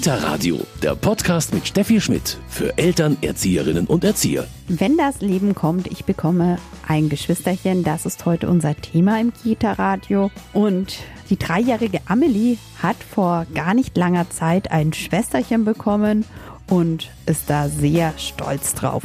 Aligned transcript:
Kita 0.00 0.14
Radio, 0.14 0.58
der 0.82 0.94
Podcast 0.94 1.52
mit 1.52 1.68
Steffi 1.68 2.00
Schmidt 2.00 2.38
für 2.48 2.78
Eltern, 2.78 3.18
Erzieherinnen 3.20 3.86
und 3.86 4.02
Erzieher. 4.02 4.48
Wenn 4.66 4.96
das 4.96 5.20
Leben 5.20 5.54
kommt, 5.54 5.88
ich 5.88 6.06
bekomme 6.06 6.56
ein 6.88 7.10
Geschwisterchen, 7.10 7.84
das 7.84 8.06
ist 8.06 8.24
heute 8.24 8.48
unser 8.48 8.74
Thema 8.74 9.20
im 9.20 9.30
Kita 9.34 9.72
Radio. 9.72 10.30
Und 10.54 11.00
die 11.28 11.38
dreijährige 11.38 12.00
Amelie 12.06 12.56
hat 12.82 12.96
vor 12.96 13.44
gar 13.54 13.74
nicht 13.74 13.94
langer 13.94 14.30
Zeit 14.30 14.70
ein 14.70 14.94
Schwesterchen 14.94 15.66
bekommen 15.66 16.24
und 16.66 17.10
ist 17.26 17.50
da 17.50 17.68
sehr 17.68 18.14
stolz 18.16 18.74
drauf. 18.74 19.02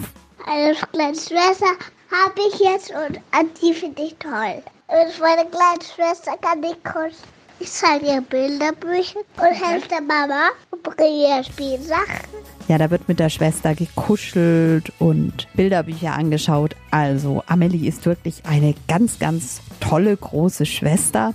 Eine 0.47 0.75
kleine 0.93 1.17
Schwester 1.17 1.75
habe 2.09 2.39
ich 2.47 2.59
jetzt 2.61 2.91
und 2.91 3.19
die 3.61 3.73
finde 3.73 4.01
ich 4.01 4.15
toll. 4.17 4.63
Und 4.87 5.19
meine 5.19 5.49
kleine 5.49 5.83
Schwester 5.93 6.37
kann 6.39 6.63
ich 6.63 6.81
kuscheln. 6.85 7.34
Ich 7.59 7.71
zeige 7.71 8.07
ihr 8.07 8.21
Bilderbücher 8.21 9.19
und 9.37 9.53
helfe 9.53 9.87
der 9.87 10.01
Mama 10.01 10.49
und 10.71 10.83
bringe 10.83 11.37
ihr 11.37 11.43
Spielsachen. 11.43 12.27
Ja, 12.67 12.77
da 12.77 12.89
wird 12.89 13.07
mit 13.07 13.19
der 13.19 13.29
Schwester 13.29 13.75
gekuschelt 13.75 14.91
und 14.99 15.47
Bilderbücher 15.53 16.13
angeschaut. 16.13 16.75
Also 16.91 17.43
Amelie 17.47 17.87
ist 17.87 18.05
wirklich 18.05 18.43
eine 18.45 18.73
ganz, 18.87 19.19
ganz 19.19 19.61
tolle 19.79 20.17
große 20.17 20.65
Schwester. 20.65 21.33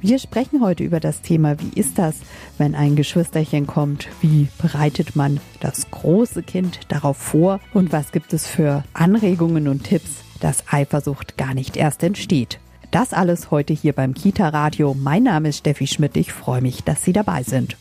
Wir 0.00 0.18
sprechen 0.18 0.60
heute 0.60 0.84
über 0.84 1.00
das 1.00 1.22
Thema, 1.22 1.58
wie 1.60 1.80
ist 1.80 1.96
das, 1.98 2.16
wenn 2.58 2.74
ein 2.74 2.94
Geschwisterchen 2.94 3.66
kommt? 3.66 4.08
Wie 4.20 4.48
bereitet 4.60 5.16
man 5.16 5.40
das 5.60 5.90
große 5.90 6.42
Kind 6.42 6.80
darauf 6.88 7.16
vor? 7.16 7.58
Und 7.72 7.90
was 7.90 8.12
gibt 8.12 8.34
es 8.34 8.46
für 8.46 8.84
Anregungen 8.92 9.66
und 9.66 9.84
Tipps, 9.84 10.10
dass 10.40 10.64
Eifersucht 10.70 11.38
gar 11.38 11.54
nicht 11.54 11.78
erst 11.78 12.02
entsteht? 12.02 12.58
Das 12.94 13.12
alles 13.12 13.50
heute 13.50 13.72
hier 13.72 13.92
beim 13.92 14.14
Kita 14.14 14.50
Radio. 14.50 14.94
Mein 14.94 15.24
Name 15.24 15.48
ist 15.48 15.58
Steffi 15.58 15.88
Schmidt. 15.88 16.16
Ich 16.16 16.32
freue 16.32 16.62
mich, 16.62 16.84
dass 16.84 17.02
Sie 17.02 17.12
dabei 17.12 17.42
sind. 17.42 17.76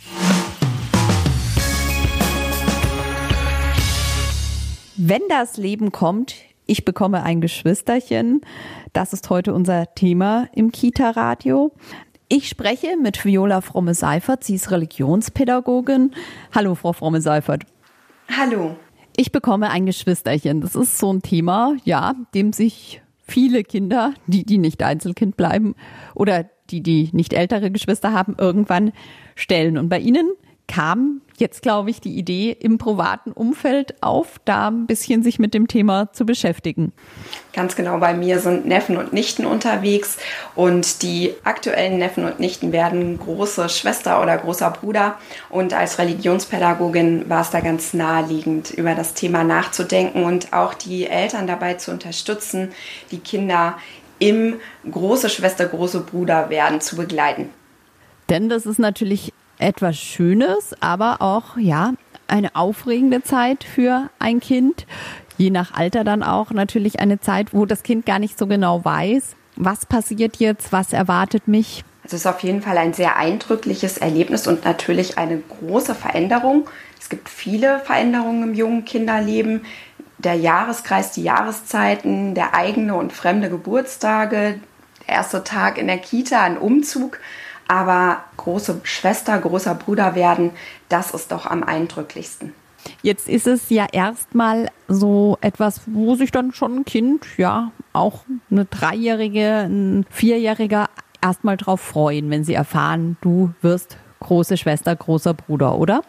Wenn 4.97 5.21
das 5.29 5.57
Leben 5.57 5.91
kommt, 5.91 6.33
ich 6.65 6.83
bekomme 6.83 7.21
ein 7.21 7.41
Geschwisterchen. 7.41 8.41
Das 8.91 9.13
ist 9.13 9.29
heute 9.29 9.53
unser 9.53 9.93
Thema 9.93 10.47
im 10.51 10.71
Kita 10.71 11.11
Radio. 11.11 11.75
Ich 12.27 12.49
spreche 12.49 12.97
mit 12.99 13.23
Viola 13.23 13.61
Fromme-Seifert. 13.61 14.43
Sie 14.43 14.55
ist 14.55 14.71
Religionspädagogin. 14.71 16.15
Hallo, 16.55 16.73
Frau 16.73 16.91
Fromme-Seifert. 16.91 17.65
Hallo. 18.35 18.77
Ich 19.15 19.31
bekomme 19.31 19.69
ein 19.69 19.85
Geschwisterchen. 19.85 20.61
Das 20.61 20.73
ist 20.73 20.97
so 20.97 21.13
ein 21.13 21.21
Thema, 21.21 21.75
ja, 21.83 22.15
dem 22.33 22.51
sich 22.51 23.02
viele 23.23 23.63
Kinder, 23.63 24.13
die, 24.27 24.45
die 24.45 24.57
nicht 24.57 24.83
Einzelkind 24.83 25.37
bleiben 25.37 25.75
oder 26.13 26.45
die, 26.69 26.81
die 26.81 27.09
nicht 27.13 27.33
ältere 27.33 27.71
Geschwister 27.71 28.13
haben, 28.13 28.35
irgendwann 28.37 28.91
stellen. 29.35 29.77
Und 29.77 29.89
bei 29.89 29.99
Ihnen 29.99 30.31
kam 30.67 31.21
jetzt, 31.37 31.61
glaube 31.61 31.89
ich, 31.89 31.99
die 31.99 32.15
Idee 32.15 32.55
im 32.57 32.77
privaten 32.77 33.31
Umfeld 33.31 34.01
auf, 34.01 34.39
da 34.45 34.67
ein 34.67 34.85
bisschen 34.87 35.23
sich 35.23 35.39
mit 35.39 35.53
dem 35.53 35.67
Thema 35.67 36.11
zu 36.13 36.25
beschäftigen. 36.25 36.93
Ganz 37.53 37.75
genau, 37.75 37.97
bei 37.97 38.13
mir 38.13 38.39
sind 38.39 38.65
Neffen 38.65 38.97
und 38.97 39.13
Nichten 39.13 39.45
unterwegs 39.45 40.17
und 40.55 41.01
die 41.01 41.33
aktuellen 41.43 41.97
Neffen 41.97 42.25
und 42.25 42.39
Nichten 42.39 42.71
werden 42.71 43.19
große 43.19 43.69
Schwester 43.69 44.21
oder 44.21 44.37
großer 44.37 44.71
Bruder. 44.71 45.17
Und 45.49 45.73
als 45.73 45.99
Religionspädagogin 45.99 47.29
war 47.29 47.41
es 47.41 47.49
da 47.49 47.59
ganz 47.59 47.93
naheliegend, 47.93 48.71
über 48.71 48.95
das 48.95 49.13
Thema 49.13 49.43
nachzudenken 49.43 50.23
und 50.23 50.53
auch 50.53 50.73
die 50.73 51.07
Eltern 51.07 51.47
dabei 51.47 51.75
zu 51.75 51.91
unterstützen, 51.91 52.71
die 53.11 53.19
Kinder 53.19 53.77
im 54.19 54.55
große 54.89 55.29
Schwester, 55.29 55.65
große 55.65 56.01
Bruder 56.01 56.49
werden 56.49 56.79
zu 56.79 56.95
begleiten. 56.95 57.49
Denn 58.29 58.47
das 58.49 58.65
ist 58.65 58.79
natürlich 58.79 59.32
etwas 59.63 59.97
Schönes, 59.97 60.75
aber 60.81 61.21
auch, 61.21 61.57
ja, 61.57 61.93
eine 62.27 62.55
aufregende 62.55 63.23
Zeit 63.23 63.63
für 63.63 64.09
ein 64.19 64.39
Kind. 64.39 64.85
Je 65.37 65.49
nach 65.49 65.73
Alter 65.73 66.03
dann 66.03 66.23
auch 66.23 66.51
natürlich 66.51 66.99
eine 66.99 67.19
Zeit, 67.19 67.53
wo 67.53 67.65
das 67.65 67.83
Kind 67.83 68.05
gar 68.05 68.19
nicht 68.19 68.37
so 68.37 68.47
genau 68.47 68.83
weiß, 68.83 69.35
was 69.55 69.85
passiert 69.85 70.37
jetzt, 70.37 70.71
was 70.71 70.93
erwartet 70.93 71.47
mich. 71.47 71.83
Es 72.03 72.13
ist 72.13 72.27
auf 72.27 72.41
jeden 72.41 72.61
Fall 72.61 72.77
ein 72.77 72.93
sehr 72.93 73.15
eindrückliches 73.15 73.97
Erlebnis 73.97 74.47
und 74.47 74.65
natürlich 74.65 75.17
eine 75.17 75.37
große 75.37 75.95
Veränderung. 75.95 76.69
Es 76.99 77.09
gibt 77.09 77.29
viele 77.29 77.79
Veränderungen 77.79 78.43
im 78.43 78.53
jungen 78.53 78.85
Kinderleben. 78.85 79.65
Der 80.17 80.35
Jahreskreis, 80.35 81.11
die 81.11 81.23
Jahreszeiten, 81.23 82.35
der 82.35 82.53
eigene 82.53 82.95
und 82.95 83.13
fremde 83.13 83.49
Geburtstage, 83.49 84.59
der 85.07 85.15
erste 85.15 85.43
Tag 85.43 85.77
in 85.77 85.87
der 85.87 85.97
Kita, 85.97 86.41
ein 86.41 86.57
Umzug. 86.57 87.19
Aber 87.67 88.23
große 88.37 88.81
Schwester, 88.83 89.37
großer 89.39 89.75
Bruder 89.75 90.15
werden, 90.15 90.51
das 90.89 91.11
ist 91.11 91.31
doch 91.31 91.45
am 91.45 91.63
eindrücklichsten. 91.63 92.53
Jetzt 93.01 93.29
ist 93.29 93.47
es 93.47 93.69
ja 93.69 93.87
erstmal 93.91 94.69
so 94.87 95.37
etwas, 95.41 95.81
wo 95.85 96.15
sich 96.15 96.31
dann 96.31 96.51
schon 96.53 96.79
ein 96.79 96.85
Kind, 96.85 97.25
ja, 97.37 97.71
auch 97.93 98.25
eine 98.51 98.65
Dreijährige, 98.65 99.67
ein 99.69 100.05
Vierjähriger 100.09 100.89
erstmal 101.21 101.57
drauf 101.57 101.79
freuen, 101.79 102.29
wenn 102.29 102.43
sie 102.43 102.53
erfahren, 102.53 103.17
du 103.21 103.53
wirst 103.61 103.97
große 104.19 104.57
Schwester, 104.57 104.95
großer 104.95 105.33
Bruder, 105.33 105.77
oder? 105.77 106.01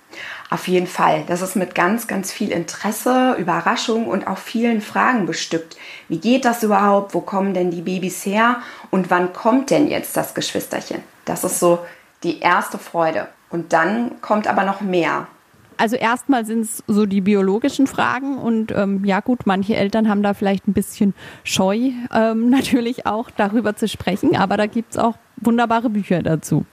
Auf 0.50 0.68
jeden 0.68 0.86
Fall. 0.86 1.24
Das 1.26 1.42
ist 1.42 1.56
mit 1.56 1.74
ganz, 1.74 2.06
ganz 2.06 2.32
viel 2.32 2.50
Interesse, 2.50 3.34
Überraschung 3.38 4.06
und 4.06 4.26
auch 4.26 4.38
vielen 4.38 4.80
Fragen 4.80 5.26
bestückt. 5.26 5.76
Wie 6.08 6.18
geht 6.18 6.44
das 6.44 6.62
überhaupt? 6.62 7.12
Wo 7.12 7.20
kommen 7.20 7.54
denn 7.54 7.70
die 7.70 7.82
Babys 7.82 8.24
her? 8.24 8.58
Und 8.90 9.10
wann 9.10 9.32
kommt 9.32 9.70
denn 9.70 9.88
jetzt 9.88 10.16
das 10.16 10.34
Geschwisterchen? 10.34 11.02
Das 11.24 11.44
ist 11.44 11.58
so 11.58 11.80
die 12.22 12.40
erste 12.40 12.78
Freude. 12.78 13.28
Und 13.50 13.72
dann 13.72 14.20
kommt 14.20 14.46
aber 14.46 14.64
noch 14.64 14.80
mehr. 14.80 15.26
Also 15.76 15.96
erstmal 15.96 16.44
sind 16.44 16.62
es 16.62 16.84
so 16.86 17.04
die 17.06 17.20
biologischen 17.20 17.86
Fragen 17.86 18.38
und 18.38 18.70
ähm, 18.72 19.04
ja 19.04 19.20
gut, 19.20 19.40
manche 19.44 19.74
Eltern 19.74 20.08
haben 20.08 20.22
da 20.22 20.34
vielleicht 20.34 20.68
ein 20.68 20.72
bisschen 20.72 21.14
Scheu 21.42 21.90
ähm, 22.12 22.50
natürlich 22.50 23.06
auch 23.06 23.30
darüber 23.30 23.74
zu 23.74 23.88
sprechen, 23.88 24.36
aber 24.36 24.56
da 24.56 24.66
gibt 24.66 24.92
es 24.92 24.98
auch 24.98 25.16
wunderbare 25.36 25.90
Bücher 25.90 26.22
dazu. 26.22 26.64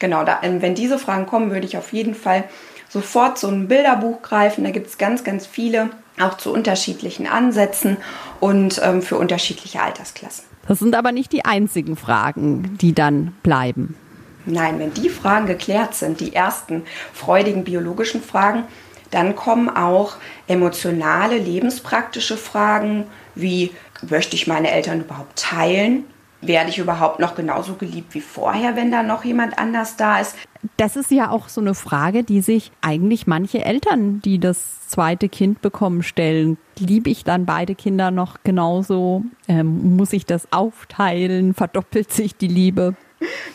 Genau, 0.00 0.24
da, 0.24 0.40
ähm, 0.42 0.60
wenn 0.60 0.74
diese 0.74 0.98
Fragen 0.98 1.26
kommen, 1.26 1.52
würde 1.52 1.66
ich 1.66 1.76
auf 1.76 1.92
jeden 1.92 2.14
Fall 2.14 2.44
sofort 2.88 3.38
so 3.38 3.48
ein 3.48 3.68
Bilderbuch 3.68 4.20
greifen. 4.22 4.64
Da 4.64 4.70
gibt 4.70 4.88
es 4.88 4.98
ganz, 4.98 5.24
ganz 5.24 5.46
viele, 5.46 5.90
auch 6.20 6.36
zu 6.36 6.52
unterschiedlichen 6.52 7.26
Ansätzen 7.26 7.96
und 8.40 8.80
ähm, 8.84 9.02
für 9.02 9.16
unterschiedliche 9.16 9.80
Altersklassen. 9.80 10.44
Das 10.66 10.78
sind 10.78 10.94
aber 10.94 11.12
nicht 11.12 11.32
die 11.32 11.44
einzigen 11.44 11.96
Fragen, 11.96 12.78
die 12.80 12.94
dann 12.94 13.34
bleiben. 13.42 13.96
Nein, 14.44 14.78
wenn 14.78 14.94
die 14.94 15.08
Fragen 15.08 15.46
geklärt 15.46 15.94
sind, 15.94 16.20
die 16.20 16.34
ersten 16.34 16.82
freudigen 17.12 17.64
biologischen 17.64 18.22
Fragen, 18.22 18.64
dann 19.10 19.36
kommen 19.36 19.68
auch 19.68 20.16
emotionale, 20.48 21.38
lebenspraktische 21.38 22.36
Fragen 22.36 23.06
wie, 23.34 23.72
möchte 24.08 24.36
ich 24.36 24.46
meine 24.46 24.70
Eltern 24.70 25.00
überhaupt 25.00 25.38
teilen? 25.38 26.04
Werde 26.42 26.70
ich 26.70 26.78
überhaupt 26.78 27.20
noch 27.20 27.34
genauso 27.34 27.74
geliebt 27.74 28.14
wie 28.14 28.20
vorher, 28.20 28.76
wenn 28.76 28.90
da 28.90 29.02
noch 29.02 29.24
jemand 29.24 29.58
anders 29.58 29.96
da 29.96 30.18
ist? 30.18 30.36
Das 30.76 30.96
ist 30.96 31.10
ja 31.10 31.30
auch 31.30 31.48
so 31.48 31.60
eine 31.60 31.74
Frage, 31.74 32.22
die 32.22 32.40
sich 32.40 32.72
eigentlich 32.82 33.26
manche 33.26 33.64
Eltern, 33.64 34.20
die 34.20 34.38
das 34.38 34.88
zweite 34.88 35.28
Kind 35.28 35.62
bekommen, 35.62 36.02
stellen. 36.02 36.58
Liebe 36.78 37.10
ich 37.10 37.24
dann 37.24 37.46
beide 37.46 37.74
Kinder 37.74 38.10
noch 38.10 38.38
genauso? 38.44 39.24
Ähm, 39.48 39.96
muss 39.96 40.12
ich 40.12 40.26
das 40.26 40.52
aufteilen? 40.52 41.54
Verdoppelt 41.54 42.12
sich 42.12 42.36
die 42.36 42.48
Liebe? 42.48 42.94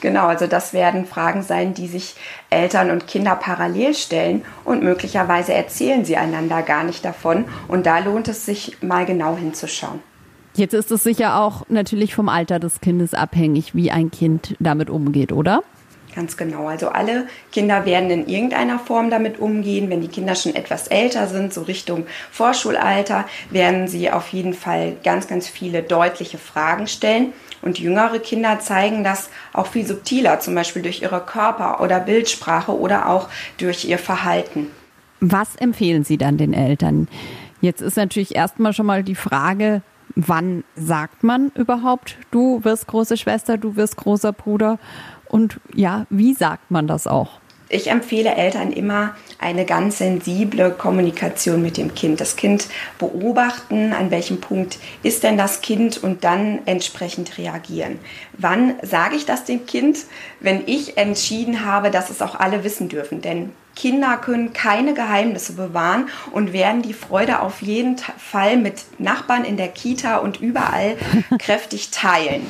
Genau, 0.01 0.27
also 0.27 0.47
das 0.47 0.73
werden 0.73 1.05
Fragen 1.05 1.43
sein, 1.43 1.73
die 1.73 1.87
sich 1.87 2.15
Eltern 2.49 2.89
und 2.89 3.07
Kinder 3.07 3.35
parallel 3.35 3.93
stellen 3.93 4.45
und 4.63 4.83
möglicherweise 4.83 5.53
erzählen 5.53 6.05
sie 6.05 6.17
einander 6.17 6.61
gar 6.61 6.83
nicht 6.83 7.03
davon. 7.03 7.45
Und 7.67 7.85
da 7.85 7.99
lohnt 7.99 8.27
es 8.27 8.45
sich 8.45 8.81
mal 8.81 9.05
genau 9.05 9.35
hinzuschauen. 9.35 9.99
Jetzt 10.57 10.73
ist 10.73 10.89
es 10.89 11.03
sicher 11.03 11.39
auch 11.39 11.69
natürlich 11.69 12.15
vom 12.15 12.29
Alter 12.29 12.57
des 12.57 12.81
Kindes 12.81 13.13
abhängig, 13.13 13.75
wie 13.75 13.91
ein 13.91 14.09
Kind 14.09 14.55
damit 14.59 14.89
umgeht, 14.89 15.31
oder? 15.31 15.61
Ganz 16.15 16.35
genau. 16.35 16.67
Also 16.67 16.89
alle 16.89 17.27
Kinder 17.51 17.85
werden 17.85 18.09
in 18.09 18.27
irgendeiner 18.27 18.79
Form 18.79 19.11
damit 19.11 19.37
umgehen. 19.37 19.91
Wenn 19.91 20.01
die 20.01 20.07
Kinder 20.07 20.33
schon 20.33 20.55
etwas 20.55 20.87
älter 20.87 21.27
sind, 21.27 21.53
so 21.53 21.61
Richtung 21.61 22.07
Vorschulalter, 22.31 23.25
werden 23.51 23.87
sie 23.87 24.09
auf 24.09 24.29
jeden 24.29 24.55
Fall 24.55 24.95
ganz, 25.03 25.27
ganz 25.27 25.47
viele 25.47 25.83
deutliche 25.83 26.39
Fragen 26.39 26.87
stellen. 26.87 27.33
Und 27.61 27.77
jüngere 27.77 28.17
Kinder 28.17 28.59
zeigen 28.59 29.03
das 29.03 29.29
auch 29.53 29.67
viel 29.67 29.85
subtiler, 29.85 30.39
zum 30.39 30.55
Beispiel 30.55 30.81
durch 30.81 31.03
ihre 31.03 31.21
Körper- 31.21 31.81
oder 31.81 31.99
Bildsprache 31.99 32.75
oder 32.75 33.09
auch 33.09 33.29
durch 33.59 33.85
ihr 33.85 33.99
Verhalten. 33.99 34.71
Was 35.19 35.55
empfehlen 35.55 36.03
Sie 36.03 36.17
dann 36.17 36.37
den 36.37 36.53
Eltern? 36.53 37.07
Jetzt 37.61 37.81
ist 37.81 37.95
natürlich 37.95 38.35
erstmal 38.35 38.73
schon 38.73 38.87
mal 38.87 39.03
die 39.03 39.13
Frage, 39.13 39.83
wann 40.17 40.63
sagt 40.75 41.23
man 41.23 41.51
überhaupt, 41.55 42.17
du 42.31 42.63
wirst 42.63 42.87
große 42.87 43.17
Schwester, 43.17 43.57
du 43.57 43.75
wirst 43.75 43.97
großer 43.97 44.33
Bruder? 44.33 44.79
Und 45.29 45.59
ja, 45.75 46.07
wie 46.09 46.33
sagt 46.33 46.71
man 46.71 46.87
das 46.87 47.05
auch? 47.05 47.39
Ich 47.69 47.87
empfehle 47.87 48.33
Eltern 48.35 48.71
immer 48.71 49.15
eine 49.39 49.65
ganz 49.65 49.97
sensible 49.97 50.71
Kommunikation 50.71 51.61
mit 51.61 51.75
dem 51.75 51.93
Kind. 51.93 52.21
Das 52.21 52.37
Kind 52.37 52.67
beobachten, 52.97 53.91
an 53.93 54.09
welchem 54.09 54.39
Punkt 54.39 54.79
ist 55.03 55.23
denn 55.23 55.37
das 55.37 55.61
Kind 55.61 56.01
und 56.01 56.23
dann 56.23 56.59
entsprechend 56.65 57.37
reagieren. 57.37 57.99
Wann 58.37 58.75
sage 58.83 59.17
ich 59.17 59.25
das 59.25 59.43
dem 59.43 59.65
Kind? 59.65 59.97
Wenn 60.39 60.63
ich 60.65 60.97
entschieden 60.97 61.65
habe, 61.65 61.91
dass 61.91 62.09
es 62.09 62.21
auch 62.21 62.35
alle 62.35 62.63
wissen 62.63 62.87
dürfen. 62.87 63.21
Denn 63.21 63.51
Kinder 63.75 64.17
können 64.17 64.53
keine 64.53 64.93
Geheimnisse 64.93 65.53
bewahren 65.53 66.09
und 66.31 66.53
werden 66.53 66.81
die 66.81 66.93
Freude 66.93 67.41
auf 67.41 67.61
jeden 67.61 67.97
Fall 67.97 68.57
mit 68.57 68.75
Nachbarn 68.97 69.43
in 69.43 69.57
der 69.57 69.67
Kita 69.67 70.17
und 70.17 70.39
überall 70.39 70.97
kräftig 71.37 71.91
teilen 71.91 72.41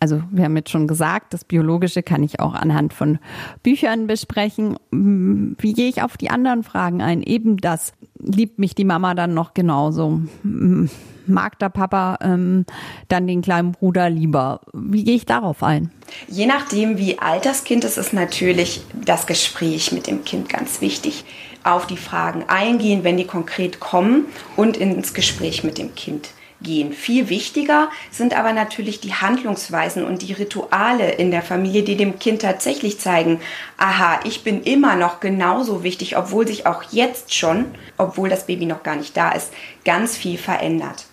also 0.00 0.22
wir 0.30 0.44
haben 0.44 0.56
jetzt 0.56 0.70
schon 0.70 0.86
gesagt, 0.86 1.34
das 1.34 1.44
Biologische 1.44 2.02
kann 2.02 2.22
ich 2.22 2.40
auch 2.40 2.54
anhand 2.54 2.92
von 2.92 3.18
Büchern 3.62 4.06
besprechen. 4.06 4.76
Hm, 4.92 5.56
wie 5.58 5.72
gehe 5.72 5.88
ich 5.88 6.02
auf 6.02 6.16
die 6.16 6.30
anderen 6.30 6.62
Fragen 6.62 7.02
ein? 7.02 7.22
Eben 7.22 7.56
das, 7.56 7.92
liebt 8.18 8.58
mich 8.58 8.74
die 8.74 8.84
Mama 8.84 9.14
dann 9.14 9.34
noch 9.34 9.54
genauso? 9.54 10.20
Hm, 10.42 10.88
mag 11.26 11.58
der 11.58 11.68
Papa 11.68 12.18
ähm, 12.22 12.64
dann 13.08 13.26
den 13.26 13.42
kleinen 13.42 13.72
Bruder 13.72 14.08
lieber? 14.08 14.60
Wie 14.72 15.04
gehe 15.04 15.16
ich 15.16 15.26
darauf 15.26 15.62
ein? 15.62 15.90
Je 16.28 16.46
nachdem, 16.46 16.98
wie 16.98 17.18
alt 17.18 17.44
das 17.44 17.64
Kind 17.64 17.84
ist, 17.84 17.98
ist 17.98 18.12
natürlich 18.12 18.82
das 18.94 19.26
Gespräch 19.26 19.92
mit 19.92 20.06
dem 20.06 20.24
Kind 20.24 20.48
ganz 20.48 20.80
wichtig. 20.80 21.24
Auf 21.64 21.86
die 21.86 21.96
Fragen 21.96 22.44
eingehen, 22.46 23.04
wenn 23.04 23.16
die 23.16 23.26
konkret 23.26 23.80
kommen 23.80 24.26
und 24.56 24.76
ins 24.76 25.12
Gespräch 25.12 25.64
mit 25.64 25.76
dem 25.76 25.94
Kind 25.94 26.30
gehen. 26.60 26.92
Viel 26.92 27.28
wichtiger 27.28 27.88
sind 28.10 28.36
aber 28.36 28.52
natürlich 28.52 29.00
die 29.00 29.14
Handlungsweisen 29.14 30.04
und 30.04 30.22
die 30.22 30.32
Rituale 30.32 31.12
in 31.12 31.30
der 31.30 31.42
Familie, 31.42 31.82
die 31.82 31.96
dem 31.96 32.18
Kind 32.18 32.42
tatsächlich 32.42 32.98
zeigen, 32.98 33.40
aha, 33.76 34.20
ich 34.24 34.42
bin 34.42 34.62
immer 34.62 34.96
noch 34.96 35.20
genauso 35.20 35.84
wichtig, 35.84 36.16
obwohl 36.16 36.46
sich 36.46 36.66
auch 36.66 36.82
jetzt 36.90 37.34
schon, 37.34 37.66
obwohl 37.96 38.28
das 38.28 38.46
Baby 38.46 38.66
noch 38.66 38.82
gar 38.82 38.96
nicht 38.96 39.16
da 39.16 39.30
ist, 39.32 39.52
ganz 39.84 40.16
viel 40.16 40.38
verändert. 40.38 41.06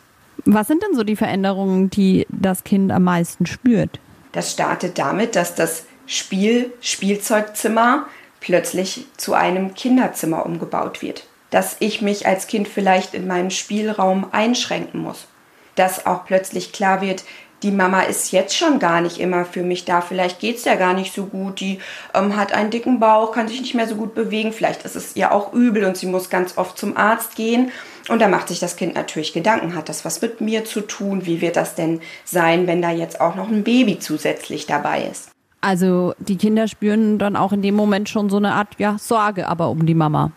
Was 0.45 0.67
sind 0.67 0.83
denn 0.83 0.95
so 0.95 1.03
die 1.03 1.15
Veränderungen, 1.15 1.89
die 1.89 2.25
das 2.29 2.63
Kind 2.63 2.91
am 2.91 3.03
meisten 3.03 3.45
spürt? 3.45 3.99
Das 4.31 4.51
startet 4.51 4.97
damit, 4.97 5.35
dass 5.35 5.55
das 5.55 5.85
Spiel, 6.07 6.73
Spielzeugzimmer 6.81 8.05
plötzlich 8.41 9.05
zu 9.17 9.33
einem 9.33 9.73
Kinderzimmer 9.73 10.45
umgebaut 10.45 11.01
wird. 11.01 11.25
Dass 11.51 11.77
ich 11.79 12.01
mich 12.01 12.27
als 12.27 12.47
Kind 12.47 12.67
vielleicht 12.67 13.13
in 13.13 13.27
meinen 13.27 13.49
Spielraum 13.49 14.27
einschränken 14.31 15.01
muss 15.01 15.27
dass 15.75 16.05
auch 16.05 16.25
plötzlich 16.25 16.71
klar 16.71 17.01
wird, 17.01 17.23
die 17.63 17.71
Mama 17.71 18.01
ist 18.01 18.31
jetzt 18.31 18.55
schon 18.55 18.79
gar 18.79 19.01
nicht 19.01 19.19
immer 19.19 19.45
für 19.45 19.63
mich 19.63 19.85
da. 19.85 20.01
Vielleicht 20.01 20.39
geht 20.39 20.57
es 20.57 20.65
ja 20.65 20.75
gar 20.75 20.93
nicht 20.93 21.13
so 21.13 21.25
gut. 21.25 21.59
Die 21.59 21.79
ähm, 22.13 22.35
hat 22.35 22.53
einen 22.53 22.69
dicken 22.69 22.99
Bauch, 22.99 23.31
kann 23.31 23.47
sich 23.47 23.61
nicht 23.61 23.73
mehr 23.73 23.87
so 23.87 23.95
gut 23.95 24.13
bewegen. 24.13 24.53
Vielleicht 24.53 24.83
ist 24.83 24.95
es 24.95 25.15
ihr 25.15 25.31
auch 25.31 25.53
übel 25.53 25.85
und 25.85 25.97
sie 25.97 26.05
muss 26.05 26.29
ganz 26.29 26.57
oft 26.57 26.77
zum 26.77 26.95
Arzt 26.95 27.35
gehen. 27.35 27.71
Und 28.07 28.21
da 28.21 28.27
macht 28.27 28.49
sich 28.49 28.59
das 28.59 28.75
Kind 28.75 28.93
natürlich 28.93 29.33
Gedanken. 29.33 29.73
Hat 29.73 29.89
das 29.89 30.05
was 30.05 30.21
mit 30.21 30.41
mir 30.41 30.65
zu 30.65 30.81
tun? 30.81 31.25
Wie 31.25 31.41
wird 31.41 31.55
das 31.55 31.75
denn 31.75 32.01
sein, 32.23 32.67
wenn 32.67 32.81
da 32.81 32.91
jetzt 32.91 33.19
auch 33.19 33.35
noch 33.35 33.47
ein 33.47 33.63
Baby 33.63 33.97
zusätzlich 33.99 34.67
dabei 34.67 35.03
ist? 35.03 35.31
Also 35.61 36.13
die 36.19 36.37
Kinder 36.37 36.67
spüren 36.67 37.17
dann 37.17 37.35
auch 37.35 37.51
in 37.51 37.63
dem 37.63 37.73
Moment 37.73 38.09
schon 38.09 38.29
so 38.29 38.37
eine 38.37 38.53
Art 38.53 38.75
ja, 38.77 38.97
Sorge 38.99 39.47
aber 39.47 39.69
um 39.69 39.87
die 39.87 39.95
Mama. 39.95 40.31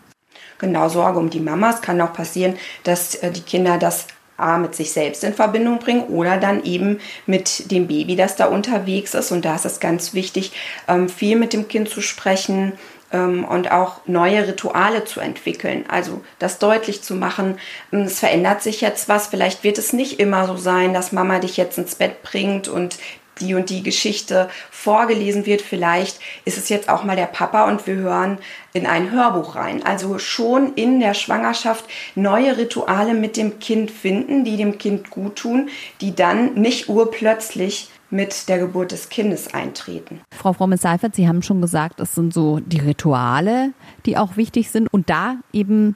Genau, 0.57 0.89
Sorge 0.89 1.19
um 1.19 1.29
die 1.29 1.39
Mama. 1.39 1.69
Es 1.69 1.81
kann 1.81 2.01
auch 2.01 2.13
passieren, 2.13 2.55
dass 2.83 3.13
äh, 3.15 3.29
die 3.29 3.41
Kinder 3.41 3.77
das 3.77 4.07
A 4.39 4.57
mit 4.57 4.75
sich 4.75 4.91
selbst 4.91 5.23
in 5.23 5.33
Verbindung 5.33 5.79
bringen 5.79 6.03
oder 6.03 6.37
dann 6.37 6.63
eben 6.63 6.99
mit 7.25 7.71
dem 7.71 7.87
Baby, 7.87 8.15
das 8.15 8.35
da 8.35 8.45
unterwegs 8.45 9.13
ist. 9.13 9.31
Und 9.31 9.45
da 9.45 9.55
ist 9.55 9.65
es 9.65 9.79
ganz 9.79 10.13
wichtig, 10.13 10.51
ähm, 10.87 11.09
viel 11.09 11.35
mit 11.37 11.53
dem 11.53 11.67
Kind 11.67 11.89
zu 11.89 12.01
sprechen 12.01 12.73
ähm, 13.11 13.45
und 13.45 13.71
auch 13.71 14.01
neue 14.05 14.47
Rituale 14.47 15.05
zu 15.05 15.19
entwickeln. 15.19 15.85
Also 15.87 16.21
das 16.37 16.59
deutlich 16.59 17.01
zu 17.01 17.15
machen, 17.15 17.57
ähm, 17.91 18.01
es 18.01 18.19
verändert 18.19 18.61
sich 18.61 18.81
jetzt 18.81 19.09
was. 19.09 19.27
Vielleicht 19.27 19.63
wird 19.63 19.77
es 19.77 19.93
nicht 19.93 20.19
immer 20.19 20.47
so 20.47 20.57
sein, 20.57 20.93
dass 20.93 21.11
Mama 21.11 21.39
dich 21.39 21.57
jetzt 21.57 21.77
ins 21.77 21.95
Bett 21.95 22.21
bringt 22.23 22.67
und 22.67 22.97
die 23.41 23.55
und 23.55 23.69
die 23.69 23.83
Geschichte 23.83 24.49
vorgelesen 24.71 25.45
wird. 25.45 25.61
Vielleicht 25.61 26.19
ist 26.45 26.57
es 26.57 26.69
jetzt 26.69 26.89
auch 26.89 27.03
mal 27.03 27.15
der 27.15 27.25
Papa 27.25 27.67
und 27.67 27.87
wir 27.87 27.95
hören 27.95 28.37
in 28.73 28.85
ein 28.85 29.11
Hörbuch 29.11 29.55
rein. 29.55 29.83
Also 29.83 30.19
schon 30.19 30.73
in 30.73 30.99
der 30.99 31.13
Schwangerschaft 31.13 31.85
neue 32.15 32.57
Rituale 32.57 33.13
mit 33.13 33.37
dem 33.37 33.59
Kind 33.59 33.91
finden, 33.91 34.43
die 34.43 34.57
dem 34.57 34.77
Kind 34.77 35.09
gut 35.09 35.37
tun, 35.37 35.69
die 36.01 36.15
dann 36.15 36.53
nicht 36.55 36.89
urplötzlich 36.89 37.89
mit 38.11 38.49
der 38.49 38.57
Geburt 38.57 38.91
des 38.91 39.09
Kindes 39.09 39.53
eintreten. 39.53 40.21
Frau 40.31 40.53
Fromme-Seifert, 40.53 41.15
Sie 41.15 41.27
haben 41.27 41.43
schon 41.43 41.61
gesagt, 41.61 41.99
es 41.99 42.15
sind 42.15 42.33
so 42.33 42.59
die 42.59 42.79
Rituale, 42.79 43.71
die 44.05 44.17
auch 44.17 44.35
wichtig 44.35 44.71
sind 44.71 44.91
und 44.91 45.09
da 45.09 45.35
eben 45.53 45.95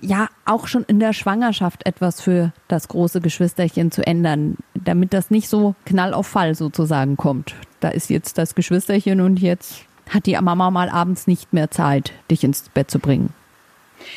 ja 0.00 0.28
auch 0.44 0.66
schon 0.66 0.84
in 0.84 1.00
der 1.00 1.12
Schwangerschaft 1.12 1.86
etwas 1.86 2.20
für 2.20 2.52
das 2.68 2.88
große 2.88 3.20
Geschwisterchen 3.20 3.90
zu 3.90 4.06
ändern, 4.06 4.56
damit 4.74 5.12
das 5.12 5.30
nicht 5.30 5.48
so 5.48 5.74
knall 5.84 6.14
auf 6.14 6.26
Fall 6.26 6.54
sozusagen 6.54 7.16
kommt. 7.16 7.54
Da 7.80 7.88
ist 7.88 8.10
jetzt 8.10 8.38
das 8.38 8.54
Geschwisterchen 8.54 9.20
und 9.20 9.38
jetzt 9.40 9.84
hat 10.10 10.26
die 10.26 10.38
Mama 10.40 10.70
mal 10.70 10.88
abends 10.88 11.26
nicht 11.26 11.52
mehr 11.52 11.70
Zeit, 11.70 12.12
dich 12.30 12.44
ins 12.44 12.68
Bett 12.68 12.90
zu 12.90 12.98
bringen. 12.98 13.32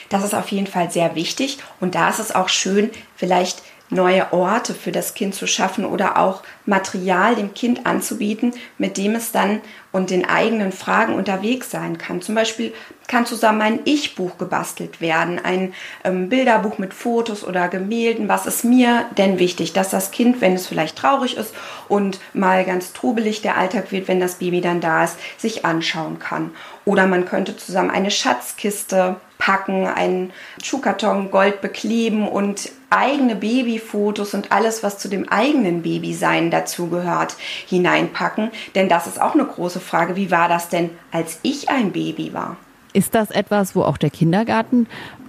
Das 0.10 0.24
ist 0.24 0.36
auf 0.36 0.50
jeden 0.52 0.68
Fall 0.68 0.92
sehr 0.92 1.16
wichtig 1.16 1.60
und 1.80 1.96
da 1.96 2.10
ist 2.10 2.20
es 2.20 2.36
auch 2.36 2.50
schön, 2.50 2.90
vielleicht 3.16 3.64
neue 3.90 4.32
Orte 4.34 4.74
für 4.74 4.92
das 4.92 5.14
Kind 5.14 5.36
zu 5.36 5.48
schaffen 5.48 5.86
oder 5.86 6.18
auch 6.18 6.44
Material 6.66 7.36
dem 7.36 7.54
Kind 7.54 7.86
anzubieten, 7.86 8.54
mit 8.78 8.98
dem 8.98 9.16
es 9.16 9.32
dann 9.32 9.62
und 9.92 10.12
den 10.12 10.26
eigenen 10.26 10.72
Fragen 10.72 11.16
unterwegs 11.16 11.72
sein 11.72 11.98
kann. 11.98 12.22
Zum 12.22 12.36
Beispiel 12.36 12.74
kann 13.08 13.26
zusammen 13.26 13.62
ein 13.62 13.80
Ich-Buch 13.86 14.38
gebastelt 14.38 15.02
werden, 15.02 15.40
ein 15.44 15.74
ähm, 16.04 16.30
Bilderbuch 16.30 16.78
mit 16.78 16.94
Fotos 16.94 17.44
oder 17.44 17.68
Gemälden. 17.68 18.28
Was 18.28 18.46
ist 18.46 18.64
mir 18.64 19.06
denn 19.18 19.40
wichtig, 19.40 19.74
dass 19.74 19.90
das 19.90 20.12
Kind, 20.12 20.42
wenn 20.42 20.54
es 20.54 20.68
vielleicht 20.68 20.96
traurig 20.96 21.38
ist 21.38 21.56
und 21.88 22.20
mal 22.34 22.64
ganz 22.66 22.94
trubelig 22.94 23.42
der 23.42 23.58
Alltag 23.58 23.92
wird, 23.92 24.08
wenn 24.08 24.20
das 24.20 24.36
Baby 24.36 24.62
dann 24.62 24.82
da 24.82 25.04
ist, 25.04 25.18
sich 25.38 25.66
anschauen 25.66 26.20
kann. 26.20 26.52
Oder 26.86 27.08
man 27.08 27.26
könnte 27.26 27.58
zusammen 27.58 27.90
eine 27.90 28.12
Schatzkiste 28.12 29.16
packen, 29.40 29.88
einen 29.88 30.32
Schuhkarton 30.62 31.32
Gold 31.32 31.62
bekleben 31.62 32.28
und 32.28 32.70
eigene 32.92 33.36
Babyfotos 33.36 34.36
und 34.36 34.52
alles, 34.52 34.84
was 34.84 35.00
zu 35.00 35.08
dem 35.08 35.28
eigenen 35.30 35.82
Babysein 35.82 36.52
dazugehört, 36.52 37.36
hineinpacken. 37.66 38.52
Denn 38.76 38.90
das 38.90 39.08
ist 39.08 39.20
auch 39.20 39.34
eine 39.34 39.46
große 39.46 39.80
Frage. 39.80 40.16
Wie 40.16 40.30
war 40.30 40.50
das 40.50 40.70
denn, 40.70 40.92
als 41.12 41.40
ich 41.42 41.70
ein 41.70 41.92
Baby 41.92 42.34
war? 42.34 42.58
Ist 42.94 43.16
das 43.16 43.32
etwas, 43.32 43.76
wo 43.76 43.84
auch 43.84 43.98
der 43.98 44.10
Kindergarten 44.10 44.88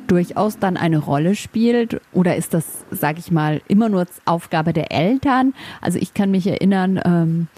durchaus 0.08 0.58
dann 0.58 0.76
eine 0.76 0.98
Rolle 0.98 1.36
spielt? 1.36 2.00
Oder 2.12 2.36
ist 2.36 2.52
das, 2.52 2.64
sage 2.90 3.20
ich 3.20 3.30
mal, 3.30 3.62
immer 3.68 3.88
nur 3.88 4.06
Aufgabe 4.24 4.72
der 4.72 4.90
Eltern? 4.90 5.54
Also 5.80 5.98
ich 5.98 6.14
kann 6.14 6.32
mich 6.32 6.46
erinnern, 6.46 7.00
ähm, 7.04 7.48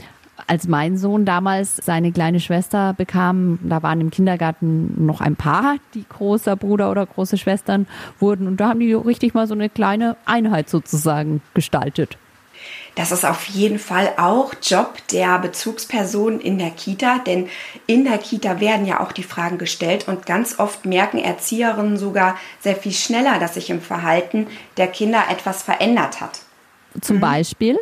als 0.46 0.68
mein 0.68 0.96
Sohn 0.96 1.24
damals 1.24 1.76
seine 1.76 2.12
kleine 2.12 2.40
Schwester 2.40 2.94
bekam, 2.94 3.58
da 3.62 3.82
waren 3.82 4.00
im 4.00 4.10
Kindergarten 4.10 5.06
noch 5.06 5.20
ein 5.20 5.36
paar, 5.36 5.76
die 5.94 6.04
großer 6.08 6.56
Bruder 6.56 6.90
oder 6.90 7.06
große 7.06 7.38
Schwestern 7.38 7.87
wurden. 8.18 8.46
Und 8.46 8.58
da 8.58 8.68
haben 8.68 8.80
die 8.80 8.92
richtig 8.92 9.34
mal 9.34 9.46
so 9.46 9.54
eine 9.54 9.68
kleine 9.68 10.16
Einheit 10.25 10.68
sozusagen 10.68 11.42
gestaltet. 11.54 12.18
Das 12.94 13.11
ist 13.11 13.25
auf 13.25 13.46
jeden 13.46 13.78
Fall 13.78 14.12
auch 14.18 14.52
Job 14.62 14.99
der 15.11 15.38
Bezugsperson 15.38 16.40
in 16.40 16.58
der 16.58 16.70
Kita, 16.70 17.18
denn 17.18 17.49
in 17.87 18.04
der 18.04 18.18
Kita 18.18 18.61
werden 18.61 18.87
ja 18.87 19.00
auch 19.00 19.12
die 19.12 19.22
Fragen 19.22 19.58
gestellt 19.58 20.06
und 20.08 20.26
ganz 20.26 20.58
oft 20.58 20.84
merken 20.84 21.18
Erzieherinnen 21.18 21.96
sogar 21.96 22.37
sehr 22.61 22.76
viel 22.76 22.92
schneller, 22.92 23.38
dass 23.38 23.54
sich 23.54 23.70
im 23.70 23.80
Verhalten 23.80 24.46
der 24.76 24.88
Kinder 24.88 25.25
etwas 25.30 25.62
verändert 25.62 26.20
hat. 26.20 26.40
Zum 27.00 27.16
mhm. 27.16 27.20
Beispiel? 27.20 27.78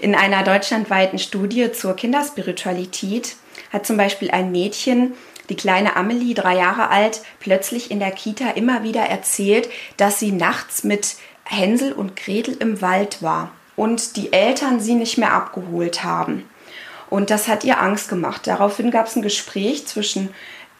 In 0.00 0.14
einer 0.14 0.42
deutschlandweiten 0.42 1.18
Studie 1.18 1.72
zur 1.72 1.94
Kinderspiritualität 1.94 3.36
hat 3.72 3.86
zum 3.86 3.96
Beispiel 3.96 4.30
ein 4.30 4.50
Mädchen, 4.50 5.12
die 5.48 5.56
kleine 5.56 5.96
Amelie, 5.96 6.34
drei 6.34 6.56
Jahre 6.56 6.90
alt, 6.90 7.22
plötzlich 7.40 7.90
in 7.90 8.00
der 8.00 8.10
Kita 8.10 8.50
immer 8.50 8.82
wieder 8.82 9.02
erzählt, 9.02 9.68
dass 9.96 10.18
sie 10.18 10.32
nachts 10.32 10.84
mit 10.84 11.16
Hänsel 11.44 11.92
und 11.92 12.16
Gretel 12.16 12.56
im 12.60 12.82
Wald 12.82 13.22
war 13.22 13.52
und 13.76 14.16
die 14.16 14.32
Eltern 14.32 14.80
sie 14.80 14.94
nicht 14.94 15.18
mehr 15.18 15.32
abgeholt 15.32 16.04
haben. 16.04 16.48
Und 17.08 17.30
das 17.30 17.48
hat 17.48 17.64
ihr 17.64 17.80
Angst 17.80 18.08
gemacht. 18.08 18.46
Daraufhin 18.46 18.90
gab 18.90 19.06
es 19.06 19.16
ein 19.16 19.22
Gespräch 19.22 19.86
zwischen 19.86 20.28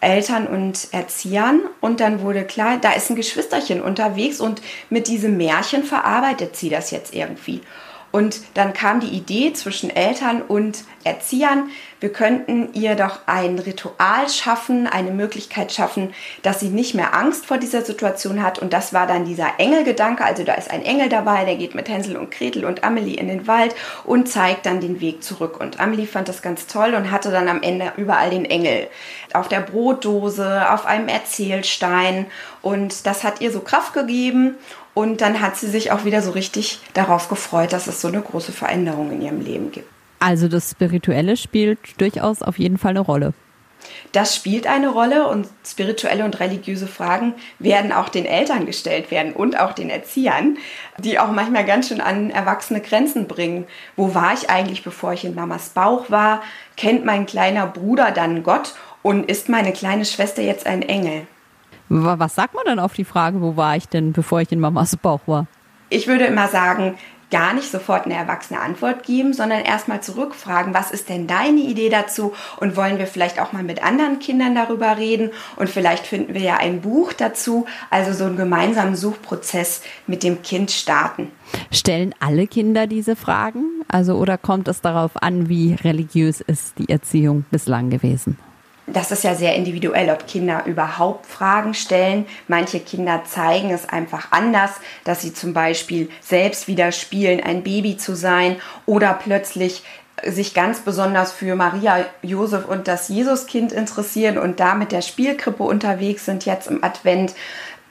Eltern 0.01 0.47
und 0.47 0.89
Erziehern 0.93 1.63
und 1.81 2.01
dann 2.01 2.21
wurde 2.21 2.45
klar, 2.45 2.79
da 2.81 2.93
ist 2.93 3.11
ein 3.11 3.17
Geschwisterchen 3.17 3.81
unterwegs 3.81 4.41
und 4.41 4.63
mit 4.91 5.09
diesem 5.09 5.37
Märchen 5.37 5.83
verarbeitet 5.83 6.55
sie 6.57 6.69
das 6.69 6.91
jetzt 6.91 7.15
irgendwie. 7.15 7.63
Und 8.11 8.41
dann 8.55 8.73
kam 8.73 9.01
die 9.01 9.09
Idee 9.09 9.53
zwischen 9.53 9.91
Eltern 9.91 10.43
und 10.43 10.85
Erziehern, 11.05 11.71
wir 12.01 12.13
könnten 12.13 12.73
ihr 12.75 12.95
doch 12.95 13.21
ein 13.27 13.59
Ritual 13.59 14.29
schaffen, 14.29 14.87
eine 14.87 15.11
Möglichkeit 15.11 15.73
schaffen, 15.73 16.15
dass 16.43 16.61
sie 16.61 16.69
nicht 16.69 16.95
mehr 16.95 17.13
Angst 17.13 17.47
vor 17.47 17.59
dieser 17.59 17.83
Situation 17.83 18.43
hat. 18.43 18.61
Und 18.61 18.73
das 18.73 18.93
war 18.93 19.09
dann 19.09 19.25
dieser 19.25 19.59
Engelgedanke. 19.59 20.25
Also 20.25 20.45
da 20.45 20.55
ist 20.55 20.71
ein 20.71 20.85
Engel 20.85 21.09
dabei, 21.09 21.45
der 21.45 21.57
geht 21.57 21.75
mit 21.75 21.89
Hänsel 21.89 22.17
und 22.17 22.31
Gretel 22.31 22.65
und 22.65 22.85
Amelie 22.85 23.17
in 23.17 23.27
den 23.27 23.49
Wald 23.49 23.75
und 24.05 24.29
zeigt 24.29 24.65
dann 24.67 24.81
den 24.81 25.01
Weg 25.01 25.25
zurück. 25.25 25.59
Und 25.61 25.81
Amelie 25.81 26.07
fand 26.07 26.29
das 26.29 26.41
ganz 26.41 26.69
toll 26.69 26.95
und 26.95 27.11
hatte 27.11 27.33
dann 27.33 27.49
am 27.49 27.63
Ende 27.63 27.93
überall 27.97 28.31
den 28.31 28.45
Engel. 28.45 28.89
Auf 29.33 29.49
der 29.49 29.61
Brotdose, 29.61 30.71
auf 30.71 30.87
einem 30.87 31.09
Erzählstein. 31.09 32.27
Und 32.63 33.07
das 33.07 33.25
hat 33.25 33.41
ihr 33.41 33.51
so 33.51 33.61
Kraft 33.61 33.93
gegeben. 33.93 34.55
Und 34.95 35.21
dann 35.21 35.41
hat 35.41 35.57
sie 35.57 35.69
sich 35.69 35.93
auch 35.93 36.05
wieder 36.05 36.23
so 36.23 36.33
richtig 36.33 36.81
darauf 36.95 37.29
gefreut, 37.29 37.73
dass 37.73 37.87
es 37.87 38.01
so 38.01 38.09
eine 38.09 38.21
große 38.21 38.53
Veränderung 38.53 39.13
in 39.13 39.23
ihrem 39.23 39.41
Leben 39.41 39.71
gibt. 39.71 39.89
Also 40.21 40.49
das 40.49 40.71
Spirituelle 40.71 41.37
spielt 41.37 41.79
durchaus 42.01 42.43
auf 42.43 42.59
jeden 42.59 42.79
Fall 42.79 42.91
eine 42.91 43.01
Rolle. 43.01 43.35
Das 44.13 44.35
spielt 44.35 44.67
eine 44.67 44.89
Rolle 44.89 45.29
und 45.29 45.49
spirituelle 45.67 46.25
und 46.25 46.41
religiöse 46.41 46.87
Fragen 46.87 47.35
werden 47.59 47.93
auch 47.93 48.09
den 48.09 48.27
Eltern 48.27 48.67
gestellt 48.67 49.11
werden 49.11 49.33
und 49.33 49.59
auch 49.59 49.73
den 49.73 49.91
Erziehern, 49.91 50.59
die 50.99 51.19
auch 51.19 51.31
manchmal 51.31 51.65
ganz 51.65 51.89
schön 51.89 52.01
an 52.01 52.31
erwachsene 52.31 52.81
Grenzen 52.81 53.29
bringen. 53.29 53.67
Wo 53.97 54.15
war 54.15 54.35
ich 54.35 54.51
eigentlich, 54.51 54.83
bevor 54.83 55.13
ich 55.13 55.25
in 55.25 55.35
Mamas 55.35 55.71
Bauch 55.71 56.11
war? 56.11 56.43
Kennt 56.77 57.05
mein 57.05 57.27
kleiner 57.27 57.67
Bruder 57.67 58.11
dann 58.11 58.43
Gott 58.43 58.75
und 59.03 59.29
ist 59.29 59.49
meine 59.49 59.73
kleine 59.73 60.05
Schwester 60.05 60.43
jetzt 60.43 60.67
ein 60.67 60.83
Engel? 60.83 61.27
Was 61.89 62.35
sagt 62.35 62.55
man 62.55 62.65
dann 62.67 62.79
auf 62.79 62.93
die 62.93 63.05
Frage, 63.05 63.41
wo 63.41 63.57
war 63.57 63.77
ich 63.77 63.89
denn, 63.89 64.13
bevor 64.13 64.41
ich 64.41 64.53
in 64.53 64.61
Mamas 64.61 64.97
Bauch 64.97 65.21
war? 65.27 65.47
Ich 65.91 66.07
würde 66.07 66.27
immer 66.27 66.49
sagen, 66.49 66.97
gar 67.31 67.53
nicht 67.55 67.71
sofort 67.71 68.07
eine 68.07 68.15
erwachsene 68.15 68.61
Antwort 68.61 69.03
geben, 69.03 69.33
sondern 69.33 69.61
erstmal 69.61 70.03
zurückfragen, 70.03 70.75
was 70.75 70.91
ist 70.91 71.09
denn 71.09 71.27
deine 71.27 71.61
Idee 71.61 71.89
dazu 71.89 72.33
und 72.59 72.77
wollen 72.77 72.99
wir 72.99 73.07
vielleicht 73.07 73.41
auch 73.41 73.53
mal 73.53 73.63
mit 73.63 73.83
anderen 73.83 74.19
Kindern 74.19 74.55
darüber 74.55 74.97
reden 74.97 75.31
und 75.57 75.69
vielleicht 75.69 76.07
finden 76.07 76.35
wir 76.35 76.41
ja 76.41 76.57
ein 76.57 76.81
Buch 76.81 77.13
dazu, 77.13 77.67
also 77.91 78.13
so 78.13 78.25
einen 78.25 78.37
gemeinsamen 78.37 78.97
Suchprozess 78.97 79.83
mit 80.07 80.23
dem 80.23 80.43
Kind 80.43 80.71
starten. 80.71 81.31
Stellen 81.71 82.15
alle 82.21 82.47
Kinder 82.47 82.87
diese 82.87 83.17
Fragen? 83.17 83.65
Also 83.89 84.17
oder 84.17 84.39
kommt 84.39 84.69
es 84.69 84.81
darauf 84.81 85.23
an, 85.23 85.49
wie 85.49 85.75
religiös 85.75 86.41
ist 86.41 86.79
die 86.79 86.89
Erziehung 86.89 87.45
bislang 87.51 87.91
gewesen? 87.91 88.39
Das 88.93 89.11
ist 89.11 89.25
ja 89.25 89.35
sehr 89.35 89.55
individuell, 89.55 90.11
ob 90.11 90.27
Kinder 90.27 90.65
überhaupt 90.67 91.27
Fragen 91.27 91.75
stellen. 91.75 92.27
Manche 92.47 92.81
Kinder 92.81 93.23
zeigen 93.25 93.71
es 93.71 93.89
einfach 93.89 94.33
anders, 94.33 94.73
dass 95.05 95.23
sie 95.23 95.33
zum 95.33 95.53
Beispiel 95.53 96.11
selbst 96.21 96.69
wieder 96.69 96.93
spielen, 96.93 97.41
ein 97.43 97.63
Baby 97.63 97.97
zu 97.97 98.15
sein 98.15 98.57
oder 98.87 99.15
plötzlich 99.15 99.83
sich 100.25 100.55
ganz 100.55 100.81
besonders 100.81 101.33
für 101.33 101.55
Maria, 101.55 102.05
Josef 102.23 102.67
und 102.67 102.89
das 102.89 103.09
Jesuskind 103.09 103.73
interessieren 103.73 104.39
und 104.39 104.61
da 104.61 104.75
mit 104.75 104.93
der 104.93 105.03
Spielkrippe 105.03 105.63
unterwegs 105.63 106.25
sind 106.25 106.45
jetzt 106.45 106.69
im 106.69 106.83
Advent. 106.83 107.35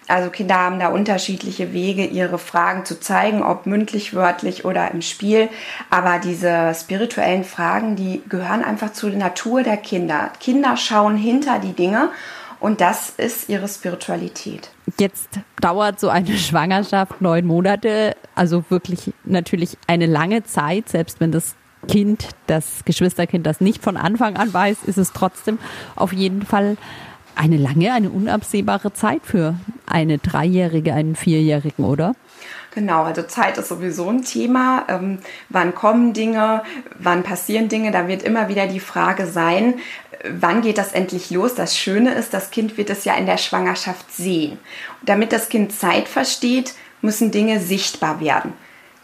Also 0.07 0.29
Kinder 0.29 0.55
haben 0.55 0.79
da 0.79 0.87
unterschiedliche 0.87 1.73
Wege, 1.73 2.05
ihre 2.05 2.37
Fragen 2.39 2.85
zu 2.85 2.99
zeigen, 2.99 3.43
ob 3.43 3.65
mündlich, 3.65 4.13
wörtlich 4.13 4.63
oder 4.63 4.91
im 4.91 5.01
Spiel. 5.01 5.49
Aber 5.89 6.19
diese 6.19 6.73
spirituellen 6.73 7.43
Fragen, 7.43 7.95
die 7.95 8.21
gehören 8.29 8.63
einfach 8.63 8.93
zur 8.93 9.09
Natur 9.11 9.63
der 9.63 9.77
Kinder. 9.77 10.31
Kinder 10.39 10.77
schauen 10.77 11.17
hinter 11.17 11.59
die 11.59 11.73
Dinge 11.73 12.09
und 12.59 12.81
das 12.81 13.09
ist 13.09 13.49
ihre 13.49 13.67
Spiritualität. 13.67 14.69
Jetzt 14.99 15.39
dauert 15.61 15.99
so 15.99 16.09
eine 16.09 16.37
Schwangerschaft 16.37 17.21
neun 17.21 17.45
Monate, 17.45 18.15
also 18.33 18.63
wirklich 18.69 19.13
natürlich 19.25 19.77
eine 19.87 20.05
lange 20.05 20.43
Zeit, 20.43 20.89
selbst 20.89 21.19
wenn 21.19 21.31
das 21.31 21.55
Kind, 21.87 22.29
das 22.47 22.83
Geschwisterkind 22.85 23.45
das 23.45 23.61
nicht 23.61 23.83
von 23.83 23.97
Anfang 23.97 24.35
an 24.35 24.53
weiß, 24.53 24.83
ist 24.85 24.97
es 24.97 25.13
trotzdem 25.13 25.59
auf 25.95 26.11
jeden 26.11 26.41
Fall 26.41 26.77
eine 27.37 27.57
lange, 27.57 27.93
eine 27.93 28.09
unabsehbare 28.09 28.93
Zeit 28.93 29.21
für 29.23 29.55
eine 29.85 30.17
Dreijährige, 30.17 30.93
einen 30.93 31.15
Vierjährigen, 31.15 31.85
oder? 31.85 32.15
Genau, 32.73 33.03
also 33.03 33.23
Zeit 33.23 33.57
ist 33.57 33.69
sowieso 33.69 34.09
ein 34.09 34.23
Thema. 34.23 34.85
Ähm, 34.87 35.19
wann 35.49 35.73
kommen 35.73 36.13
Dinge, 36.13 36.63
wann 36.99 37.23
passieren 37.23 37.69
Dinge? 37.69 37.91
Da 37.91 38.07
wird 38.07 38.23
immer 38.23 38.49
wieder 38.49 38.67
die 38.67 38.79
Frage 38.79 39.25
sein, 39.25 39.75
wann 40.29 40.61
geht 40.61 40.77
das 40.77 40.91
endlich 40.91 41.31
los? 41.31 41.55
Das 41.55 41.77
Schöne 41.77 42.13
ist, 42.13 42.33
das 42.33 42.51
Kind 42.51 42.77
wird 42.77 42.89
es 42.89 43.05
ja 43.05 43.15
in 43.15 43.25
der 43.25 43.37
Schwangerschaft 43.37 44.13
sehen. 44.13 44.59
Damit 45.03 45.31
das 45.31 45.49
Kind 45.49 45.71
Zeit 45.71 46.07
versteht, 46.07 46.73
müssen 47.01 47.31
Dinge 47.31 47.59
sichtbar 47.59 48.19
werden 48.19 48.53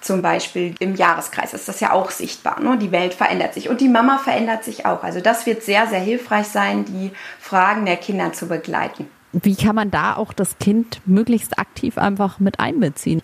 zum 0.03 0.21
Beispiel 0.21 0.75
im 0.79 0.95
Jahreskreis 0.95 1.53
ist 1.53 1.67
das 1.67 1.79
ja 1.79 1.91
auch 1.91 2.11
sichtbar. 2.11 2.59
Ne? 2.59 2.77
Die 2.77 2.91
Welt 2.91 3.13
verändert 3.13 3.53
sich 3.53 3.69
und 3.69 3.81
die 3.81 3.89
Mama 3.89 4.17
verändert 4.17 4.63
sich 4.63 4.85
auch. 4.85 5.03
Also 5.03 5.21
das 5.21 5.45
wird 5.45 5.63
sehr, 5.63 5.87
sehr 5.87 5.99
hilfreich 5.99 6.47
sein, 6.47 6.85
die 6.85 7.11
Fragen 7.39 7.85
der 7.85 7.97
Kinder 7.97 8.33
zu 8.33 8.47
begleiten. 8.47 9.07
Wie 9.31 9.55
kann 9.55 9.75
man 9.75 9.89
da 9.89 10.15
auch 10.15 10.31
das 10.31 10.59
Kind 10.59 11.01
möglichst 11.05 11.57
aktiv 11.57 11.97
einfach 11.97 12.39
mit 12.39 12.59
einbeziehen? 12.59 13.21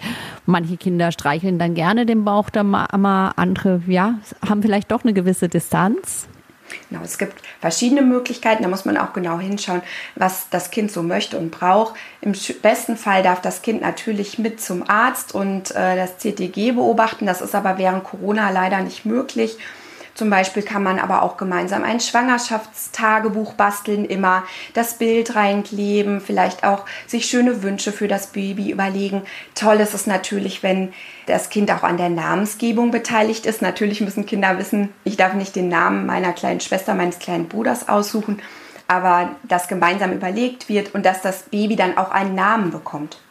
Manche 0.47 0.77
Kinder 0.77 1.11
streicheln 1.11 1.59
dann 1.59 1.75
gerne 1.75 2.07
den 2.07 2.25
Bauch 2.25 2.49
der 2.49 2.63
Mama, 2.63 3.33
andere 3.35 3.81
ja, 3.85 4.15
haben 4.47 4.63
vielleicht 4.63 4.91
doch 4.91 5.03
eine 5.03 5.13
gewisse 5.13 5.49
Distanz. 5.49 6.28
Genau, 6.89 7.01
es 7.03 7.17
gibt 7.17 7.41
verschiedene 7.61 8.01
Möglichkeiten, 8.01 8.63
da 8.63 8.69
muss 8.69 8.85
man 8.85 8.97
auch 8.97 9.13
genau 9.13 9.39
hinschauen, 9.39 9.81
was 10.15 10.49
das 10.49 10.71
Kind 10.71 10.91
so 10.91 11.03
möchte 11.03 11.37
und 11.37 11.51
braucht. 11.51 11.95
Im 12.21 12.33
besten 12.61 12.97
Fall 12.97 13.23
darf 13.23 13.41
das 13.41 13.61
Kind 13.61 13.81
natürlich 13.81 14.39
mit 14.39 14.61
zum 14.61 14.87
Arzt 14.89 15.33
und 15.33 15.71
äh, 15.71 15.95
das 15.95 16.17
CTG 16.17 16.71
beobachten. 16.71 17.25
Das 17.25 17.41
ist 17.41 17.55
aber 17.55 17.77
während 17.77 18.03
Corona 18.03 18.49
leider 18.51 18.81
nicht 18.81 19.05
möglich. 19.05 19.57
Zum 20.19 20.29
Beispiel 20.29 20.63
kann 20.63 20.83
man 20.83 20.99
aber 20.99 21.21
auch 21.21 21.37
gemeinsam 21.37 21.85
ein 21.85 22.01
Schwangerschaftstagebuch 22.01 23.53
basteln, 23.53 24.03
immer 24.03 24.43
das 24.73 24.95
Bild 24.97 25.33
reinkleben, 25.33 26.19
vielleicht 26.19 26.65
auch 26.65 26.83
sich 27.07 27.27
schöne 27.27 27.63
Wünsche 27.63 27.93
für 27.93 28.09
das 28.09 28.27
Baby 28.27 28.69
überlegen. 28.69 29.21
Toll 29.55 29.77
ist 29.77 29.93
es 29.93 30.07
natürlich, 30.07 30.61
wenn 30.61 30.91
das 31.25 31.49
Kind 31.49 31.71
auch 31.71 31.83
an 31.83 31.95
der 31.95 32.09
Namensgebung 32.09 32.91
beteiligt 32.91 33.45
ist. 33.45 33.61
Natürlich 33.61 34.01
müssen 34.01 34.25
Kinder 34.25 34.57
wissen, 34.57 34.89
ich 35.05 35.15
darf 35.15 35.35
nicht 35.35 35.55
den 35.55 35.69
Namen 35.69 36.05
meiner 36.05 36.33
kleinen 36.33 36.59
Schwester, 36.59 36.95
meines 36.95 37.19
kleinen 37.19 37.47
Bruders 37.47 37.87
aussuchen, 37.87 38.41
aber 38.89 39.29
dass 39.47 39.69
gemeinsam 39.69 40.11
überlegt 40.11 40.67
wird 40.67 40.93
und 40.93 41.05
dass 41.05 41.21
das 41.21 41.43
Baby 41.43 41.77
dann 41.77 41.97
auch 41.97 42.11
einen 42.11 42.35
Namen 42.35 42.71
bekommt. 42.71 43.21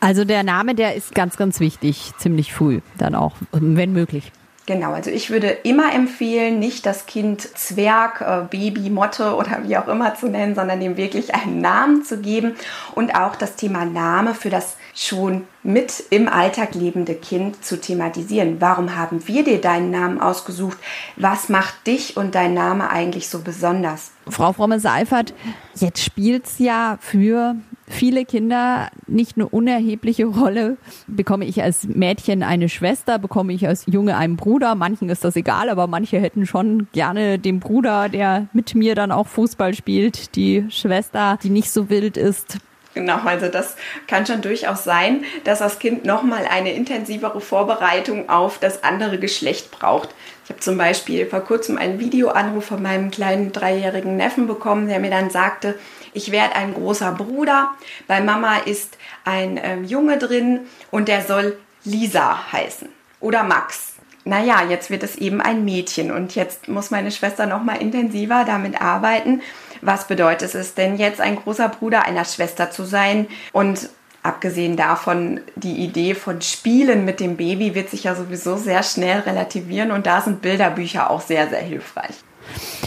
Also 0.00 0.24
der 0.24 0.42
Name, 0.42 0.74
der 0.74 0.96
ist 0.96 1.14
ganz, 1.14 1.36
ganz 1.36 1.60
wichtig, 1.60 2.10
ziemlich 2.18 2.52
früh 2.52 2.80
dann 2.98 3.14
auch, 3.14 3.36
wenn 3.52 3.92
möglich. 3.92 4.32
Genau, 4.66 4.92
also 4.92 5.10
ich 5.10 5.30
würde 5.30 5.48
immer 5.48 5.92
empfehlen, 5.92 6.58
nicht 6.58 6.86
das 6.86 7.06
Kind 7.06 7.40
Zwerg, 7.58 8.20
äh, 8.20 8.44
Baby, 8.48 8.90
Motte 8.90 9.34
oder 9.34 9.64
wie 9.64 9.76
auch 9.76 9.88
immer 9.88 10.14
zu 10.14 10.28
nennen, 10.28 10.54
sondern 10.54 10.80
dem 10.80 10.96
wirklich 10.96 11.34
einen 11.34 11.60
Namen 11.60 12.04
zu 12.04 12.18
geben 12.18 12.54
und 12.94 13.14
auch 13.16 13.34
das 13.34 13.56
Thema 13.56 13.84
Name 13.84 14.34
für 14.34 14.50
das 14.50 14.76
schon 14.94 15.46
mit 15.62 16.04
im 16.10 16.28
Alltag 16.28 16.74
lebende 16.74 17.14
Kind 17.14 17.64
zu 17.64 17.80
thematisieren. 17.80 18.60
Warum 18.60 18.96
haben 18.96 19.26
wir 19.26 19.44
dir 19.44 19.60
deinen 19.60 19.90
Namen 19.90 20.20
ausgesucht? 20.20 20.78
Was 21.16 21.48
macht 21.48 21.86
dich 21.86 22.16
und 22.16 22.34
dein 22.34 22.54
Name 22.54 22.90
eigentlich 22.90 23.28
so 23.28 23.40
besonders? 23.40 24.12
Frau 24.28 24.52
Fromme-Seifert, 24.52 25.34
jetzt 25.74 26.02
spielt 26.02 26.46
es 26.46 26.58
ja 26.58 26.98
für 27.00 27.56
viele 27.90 28.24
Kinder 28.24 28.90
nicht 29.06 29.36
eine 29.36 29.48
unerhebliche 29.48 30.26
Rolle. 30.26 30.76
Bekomme 31.06 31.44
ich 31.44 31.62
als 31.62 31.84
Mädchen 31.86 32.42
eine 32.42 32.68
Schwester, 32.68 33.18
bekomme 33.18 33.52
ich 33.52 33.66
als 33.66 33.84
Junge 33.86 34.16
einen 34.16 34.36
Bruder. 34.36 34.74
Manchen 34.74 35.08
ist 35.08 35.24
das 35.24 35.36
egal, 35.36 35.68
aber 35.68 35.86
manche 35.86 36.18
hätten 36.18 36.46
schon 36.46 36.88
gerne 36.92 37.38
den 37.38 37.60
Bruder, 37.60 38.08
der 38.08 38.46
mit 38.52 38.74
mir 38.74 38.94
dann 38.94 39.12
auch 39.12 39.26
Fußball 39.26 39.74
spielt, 39.74 40.36
die 40.36 40.64
Schwester, 40.70 41.38
die 41.42 41.50
nicht 41.50 41.70
so 41.70 41.90
wild 41.90 42.16
ist. 42.16 42.58
Genau, 42.92 43.18
also 43.24 43.46
das 43.46 43.76
kann 44.08 44.26
schon 44.26 44.42
durchaus 44.42 44.82
sein, 44.82 45.24
dass 45.44 45.60
das 45.60 45.78
Kind 45.78 46.04
nochmal 46.04 46.46
eine 46.50 46.72
intensivere 46.72 47.40
Vorbereitung 47.40 48.28
auf 48.28 48.58
das 48.58 48.82
andere 48.82 49.18
Geschlecht 49.18 49.70
braucht. 49.70 50.08
Ich 50.44 50.50
habe 50.50 50.60
zum 50.60 50.76
Beispiel 50.76 51.26
vor 51.26 51.40
kurzem 51.40 51.78
einen 51.78 52.00
Videoanruf 52.00 52.64
von 52.64 52.82
meinem 52.82 53.12
kleinen 53.12 53.52
dreijährigen 53.52 54.16
Neffen 54.16 54.48
bekommen, 54.48 54.88
der 54.88 54.98
mir 54.98 55.10
dann 55.10 55.30
sagte, 55.30 55.76
ich 56.12 56.32
werde 56.32 56.56
ein 56.56 56.74
großer 56.74 57.12
Bruder. 57.12 57.70
Bei 58.06 58.20
Mama 58.20 58.58
ist 58.58 58.98
ein 59.24 59.60
ähm, 59.62 59.84
Junge 59.84 60.18
drin 60.18 60.60
und 60.90 61.08
der 61.08 61.22
soll 61.22 61.58
Lisa 61.84 62.52
heißen 62.52 62.88
oder 63.20 63.42
Max. 63.42 63.94
Naja, 64.24 64.62
jetzt 64.68 64.90
wird 64.90 65.02
es 65.02 65.16
eben 65.16 65.40
ein 65.40 65.64
Mädchen 65.64 66.10
und 66.12 66.34
jetzt 66.34 66.68
muss 66.68 66.90
meine 66.90 67.10
Schwester 67.10 67.46
noch 67.46 67.62
mal 67.62 67.76
intensiver 67.76 68.44
damit 68.44 68.80
arbeiten. 68.80 69.40
Was 69.80 70.06
bedeutet 70.06 70.54
es 70.54 70.74
denn 70.74 70.98
jetzt, 70.98 71.22
ein 71.22 71.36
großer 71.36 71.70
Bruder 71.70 72.04
einer 72.04 72.26
Schwester 72.26 72.70
zu 72.70 72.84
sein? 72.84 73.28
Und 73.52 73.88
abgesehen 74.22 74.76
davon, 74.76 75.40
die 75.56 75.76
Idee 75.76 76.14
von 76.14 76.42
Spielen 76.42 77.06
mit 77.06 77.18
dem 77.18 77.38
Baby 77.38 77.74
wird 77.74 77.88
sich 77.88 78.04
ja 78.04 78.14
sowieso 78.14 78.56
sehr 78.56 78.82
schnell 78.82 79.20
relativieren 79.20 79.90
und 79.90 80.06
da 80.06 80.20
sind 80.20 80.42
Bilderbücher 80.42 81.08
auch 81.08 81.22
sehr, 81.22 81.48
sehr 81.48 81.62
hilfreich 81.62 82.14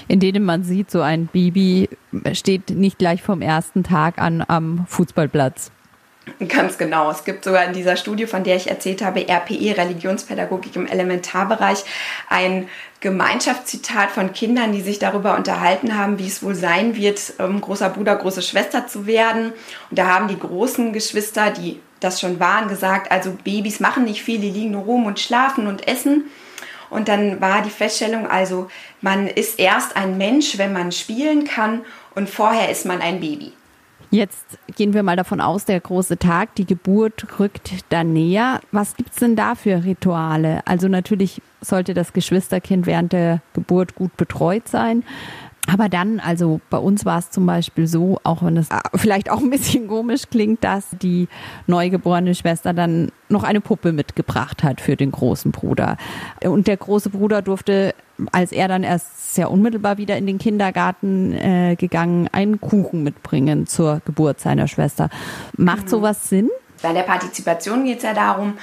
in 0.08 0.20
denen 0.20 0.44
man 0.44 0.64
sieht, 0.64 0.92
so 0.92 1.02
ein 1.02 1.28
Baby 1.28 1.90
steht 2.34 2.70
nicht 2.70 2.98
gleich 2.98 3.22
vom 3.22 3.42
ersten 3.42 3.84
Tag 3.84 4.20
an 4.20 4.44
am 4.48 4.86
Fußballplatz. 4.88 5.72
Ganz 6.48 6.78
genau. 6.78 7.12
Es 7.12 7.26
gibt 7.26 7.44
sogar 7.44 7.66
in 7.66 7.74
dieser 7.74 7.98
Studie, 7.98 8.28
von 8.28 8.46
der 8.46 8.56
ich 8.56 8.70
erzählt 8.70 9.02
habe, 9.02 9.28
RPE, 9.28 9.76
Religionspädagogik 9.76 10.76
im 10.78 10.88
Elementarbereich, 10.88 11.84
ein 12.30 12.70
Gemeinschaftszitat 13.02 14.10
von 14.10 14.32
Kindern, 14.32 14.72
die 14.72 14.82
sich 14.82 15.00
darüber 15.00 15.36
unterhalten 15.36 15.98
haben, 15.98 16.20
wie 16.20 16.28
es 16.28 16.42
wohl 16.42 16.56
sein 16.56 16.96
wird, 16.96 17.34
ähm, 17.40 17.60
großer 17.60 17.90
Bruder, 17.90 18.16
große 18.16 18.42
Schwester 18.42 18.88
zu 18.88 19.06
werden. 19.06 19.52
Und 19.90 20.00
da 20.00 20.08
haben 20.08 20.30
die 20.30 20.40
großen 20.40 20.94
Geschwister, 20.94 21.52
die 21.52 21.82
das 22.00 22.22
schon 22.22 22.40
waren, 22.40 22.70
gesagt, 22.70 23.12
also 23.12 23.36
Babys 23.44 23.82
machen 23.82 24.06
nicht 24.06 24.24
viel, 24.24 24.40
die 24.40 24.50
liegen 24.50 24.72
nur 24.72 24.84
rum 24.84 25.06
und 25.06 25.20
schlafen 25.20 25.68
und 25.68 25.88
essen. 25.88 26.26
Und 26.94 27.08
dann 27.08 27.42
war 27.42 27.64
die 27.64 27.70
Feststellung, 27.70 28.28
also 28.28 28.68
man 29.02 29.28
ist 29.28 29.60
erst 29.60 29.98
ein 29.98 30.18
Mensch, 30.18 30.58
wenn 30.58 30.74
man 30.74 30.92
spielen 30.92 31.46
kann 31.46 31.82
und 32.14 32.30
vorher 32.30 32.70
ist 32.70 32.86
man 32.86 33.02
ein 33.02 33.20
Baby. 33.20 33.52
Jetzt 34.12 34.60
gehen 34.76 34.94
wir 34.94 35.02
mal 35.02 35.16
davon 35.16 35.42
aus, 35.42 35.66
der 35.66 35.80
große 35.80 36.20
Tag, 36.20 36.54
die 36.54 36.68
Geburt 36.68 37.40
rückt 37.40 37.72
da 37.90 38.04
näher. 38.04 38.62
Was 38.72 38.96
gibt 38.96 39.10
es 39.10 39.16
denn 39.16 39.36
da 39.36 39.56
für 39.56 39.84
Rituale? 39.84 40.62
Also 40.68 40.88
natürlich 40.88 41.42
sollte 41.62 41.96
das 41.96 42.14
Geschwisterkind 42.14 42.86
während 42.86 43.12
der 43.12 43.42
Geburt 43.54 43.96
gut 43.96 44.16
betreut 44.16 44.68
sein. 44.68 45.04
Aber 45.74 45.90
dann, 45.90 46.20
also 46.20 46.62
bei 46.70 46.78
uns 46.78 47.04
war 47.04 47.18
es 47.18 47.32
zum 47.32 47.48
Beispiel 47.48 47.88
so, 47.88 48.20
auch 48.24 48.44
wenn 48.44 48.58
es 48.58 48.70
äh, 48.70 48.76
vielleicht 48.94 49.32
auch 49.32 49.40
ein 49.40 49.50
bisschen 49.50 49.88
komisch 49.88 50.24
klingt, 50.30 50.64
dass 50.64 50.86
die 51.02 51.28
neugeborene 51.66 52.36
Schwester 52.36 52.74
dann 52.74 53.12
noch 53.28 53.44
eine 53.44 53.60
Puppe 53.60 53.92
mitgebracht 53.92 54.62
hat 54.62 54.82
für 54.82 54.96
den 54.96 55.12
großen 55.12 55.52
Bruder. 55.52 55.98
Und 56.44 56.68
der 56.68 56.78
große 56.78 57.10
Bruder 57.10 57.42
durfte, 57.42 57.96
als 58.32 58.52
er 58.52 58.68
dann 58.68 58.84
erst 58.84 59.34
sehr 59.34 59.50
unmittelbar 59.50 59.98
wieder 59.98 60.16
in 60.16 60.28
den 60.28 60.38
Kindergarten 60.38 61.34
äh, 61.34 61.76
gegangen, 61.76 62.30
einen 62.32 62.62
Kuchen 62.62 63.02
mitbringen 63.02 63.66
zur 63.66 64.00
Geburt 64.06 64.40
seiner 64.40 64.68
Schwester. 64.68 65.10
Macht 65.58 65.86
mhm. 65.86 65.90
sowas 65.90 66.30
Sinn? 66.30 66.52
Bei 66.84 66.94
der 66.94 67.02
Partizipation 67.02 67.86
geht 67.86 67.98
es 67.98 68.04
ja 68.04 68.14
darum, 68.14 68.60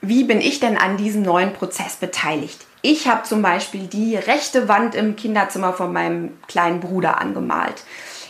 wie 0.00 0.24
bin 0.24 0.40
ich 0.40 0.60
denn 0.60 0.78
an 0.78 0.96
diesem 0.96 1.20
neuen 1.22 1.52
Prozess 1.52 1.96
beteiligt? 1.96 2.66
Ich 2.86 3.08
habe 3.08 3.22
zum 3.22 3.40
Beispiel 3.40 3.86
die 3.86 4.14
rechte 4.14 4.68
Wand 4.68 4.94
im 4.94 5.16
Kinderzimmer 5.16 5.72
von 5.72 5.90
meinem 5.90 6.36
kleinen 6.48 6.80
Bruder 6.80 7.18
angemalt. 7.18 7.82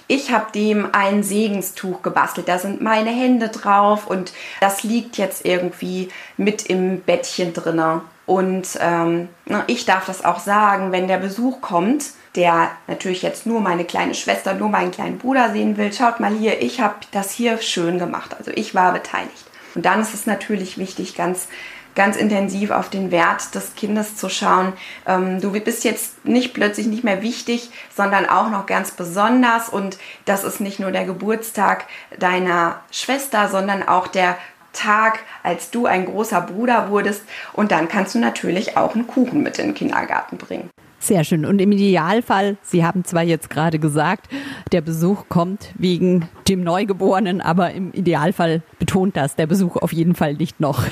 Ich 0.07 0.31
habe 0.31 0.53
dem 0.53 0.91
ein 0.93 1.25
Segenstuch 1.25 2.03
gebastelt. 2.03 2.47
Da 2.47 2.61
sind 2.61 2.81
meine 2.81 3.11
Hände 3.11 3.49
drauf 3.49 4.07
und 4.07 4.33
das 4.61 4.85
liegt 4.85 5.17
jetzt 5.17 5.45
irgendwie 5.45 6.09
mit 6.37 6.67
im 6.67 7.01
Bettchen 7.01 7.53
drinne. 7.53 8.03
Und 8.27 8.79
ähm, 8.81 9.29
ich 9.67 9.87
darf 9.87 10.07
das 10.07 10.25
auch 10.25 10.39
sagen, 10.39 10.93
wenn 10.93 11.09
der 11.09 11.19
Besuch 11.19 11.61
kommt, 11.61 12.13
der 12.37 12.71
natürlich 12.87 13.23
jetzt 13.23 13.47
nur 13.47 13.61
meine 13.61 13.85
kleine 13.85 14.15
Schwester, 14.15 14.55
nur 14.55 14.69
meinen 14.69 14.93
kleinen 14.93 15.19
Bruder 15.19 15.51
sehen 15.51 15.77
will. 15.77 15.93
Schaut 15.93 16.21
mal 16.21 16.33
hier, 16.33 16.63
ich 16.63 16.81
habe 16.81 16.95
das 17.11 17.33
hier 17.33 17.61
schön 17.61 17.99
gemacht. 17.99 18.37
Also 18.39 18.53
ich 18.55 18.73
war 18.73 18.93
beteiligt. 18.93 19.47
Und 19.75 19.85
dann 19.85 20.01
ist 20.01 20.15
es 20.15 20.27
natürlich 20.27 20.79
wichtig, 20.79 21.17
ganz 21.17 21.49
ganz 21.95 22.17
intensiv 22.17 22.71
auf 22.71 22.91
den 22.91 23.11
Wert 23.11 23.55
des 23.55 23.75
Kindes 23.75 24.17
zu 24.17 24.29
schauen. 24.29 24.73
Ähm, 25.07 25.41
du 25.41 25.53
bist 25.53 25.85
jetzt 25.85 26.25
nicht 26.25 26.55
plötzlich 26.55 26.87
nicht 26.87 27.05
mehr 27.05 27.23
wichtig, 27.23 27.71
sondern 27.95 28.27
auch 28.27 28.51
noch 28.51 28.67
ganz 28.67 28.91
besonders. 28.91 29.69
Und 29.69 29.99
das 30.25 30.45
ist 30.45 30.61
nicht 30.61 30.81
nur 30.81 30.91
der 30.91 31.05
Geburtstag 31.05 31.87
deiner 32.19 32.81
Schwester, 32.91 33.49
sondern 33.49 33.87
auch 33.87 34.07
der 34.07 34.37
Tag, 34.73 35.21
als 35.43 35.71
du 35.71 35.87
ein 35.87 36.05
großer 36.05 36.41
Bruder 36.41 36.91
wurdest. 36.91 37.23
Und 37.53 37.71
dann 37.71 37.89
kannst 37.89 38.15
du 38.15 38.19
natürlich 38.19 38.77
auch 38.77 38.95
einen 38.95 39.07
Kuchen 39.07 39.43
mit 39.43 39.59
in 39.59 39.67
den 39.67 39.75
Kindergarten 39.75 40.37
bringen. 40.37 40.71
Sehr 40.99 41.23
schön. 41.23 41.45
Und 41.45 41.61
im 41.61 41.71
Idealfall, 41.71 42.57
Sie 42.63 42.83
haben 42.83 43.05
zwar 43.05 43.23
jetzt 43.23 43.51
gerade 43.51 43.79
gesagt, 43.79 44.27
der 44.73 44.81
Besuch 44.81 45.29
kommt 45.29 45.75
wegen 45.77 46.31
dem 46.49 46.65
Neugeborenen, 46.65 47.43
aber 47.43 47.73
im 47.73 47.93
Idealfall 47.93 48.63
betont 48.79 49.15
das 49.15 49.37
der 49.37 49.47
Besuch 49.47 49.77
auf 49.77 49.93
jeden 49.93 50.15
Fall 50.15 50.33
nicht 50.35 50.61
noch. 50.61 50.83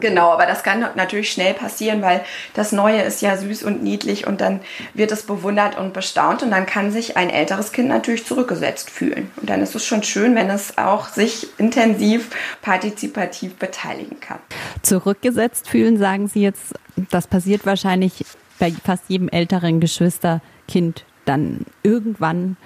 Genau, 0.00 0.30
aber 0.30 0.46
das 0.46 0.62
kann 0.62 0.84
natürlich 0.94 1.30
schnell 1.30 1.54
passieren, 1.54 2.02
weil 2.02 2.24
das 2.54 2.72
Neue 2.72 3.02
ist 3.02 3.22
ja 3.22 3.36
süß 3.36 3.62
und 3.62 3.82
niedlich 3.82 4.26
und 4.26 4.40
dann 4.40 4.60
wird 4.94 5.12
es 5.12 5.22
bewundert 5.22 5.78
und 5.78 5.92
bestaunt 5.92 6.42
und 6.42 6.50
dann 6.50 6.66
kann 6.66 6.90
sich 6.90 7.16
ein 7.16 7.30
älteres 7.30 7.72
Kind 7.72 7.88
natürlich 7.88 8.26
zurückgesetzt 8.26 8.90
fühlen. 8.90 9.30
Und 9.36 9.50
dann 9.50 9.60
ist 9.62 9.74
es 9.74 9.84
schon 9.84 10.02
schön, 10.02 10.34
wenn 10.34 10.50
es 10.50 10.78
auch 10.78 11.08
sich 11.08 11.46
intensiv 11.58 12.30
partizipativ 12.62 13.54
beteiligen 13.56 14.20
kann. 14.20 14.38
Zurückgesetzt 14.82 15.68
fühlen, 15.68 15.98
sagen 15.98 16.28
Sie 16.28 16.42
jetzt, 16.42 16.74
das 17.10 17.26
passiert 17.26 17.66
wahrscheinlich 17.66 18.24
bei 18.58 18.72
fast 18.84 19.04
jedem 19.08 19.28
älteren 19.28 19.80
Geschwisterkind 19.80 21.04
dann 21.24 21.64
irgendwann 21.82 22.56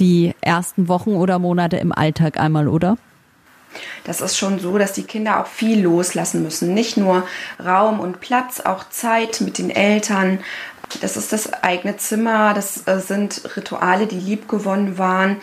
die 0.00 0.34
ersten 0.40 0.88
Wochen 0.88 1.14
oder 1.14 1.38
Monate 1.38 1.76
im 1.78 1.92
Alltag 1.92 2.38
einmal, 2.38 2.68
oder? 2.68 2.98
Das 4.04 4.20
ist 4.20 4.36
schon 4.36 4.58
so, 4.58 4.78
dass 4.78 4.92
die 4.92 5.04
Kinder 5.04 5.40
auch 5.40 5.46
viel 5.46 5.82
loslassen 5.82 6.42
müssen. 6.42 6.74
Nicht 6.74 6.96
nur 6.96 7.26
Raum 7.64 8.00
und 8.00 8.20
Platz, 8.20 8.60
auch 8.60 8.88
Zeit 8.88 9.40
mit 9.40 9.58
den 9.58 9.70
Eltern. 9.70 10.40
Das 11.00 11.16
ist 11.16 11.32
das 11.32 11.52
eigene 11.52 11.96
Zimmer, 11.96 12.54
das 12.54 12.86
äh, 12.86 13.00
sind 13.00 13.42
Rituale, 13.56 14.06
die 14.06 14.20
liebgewonnen 14.20 14.98
waren. 14.98 15.38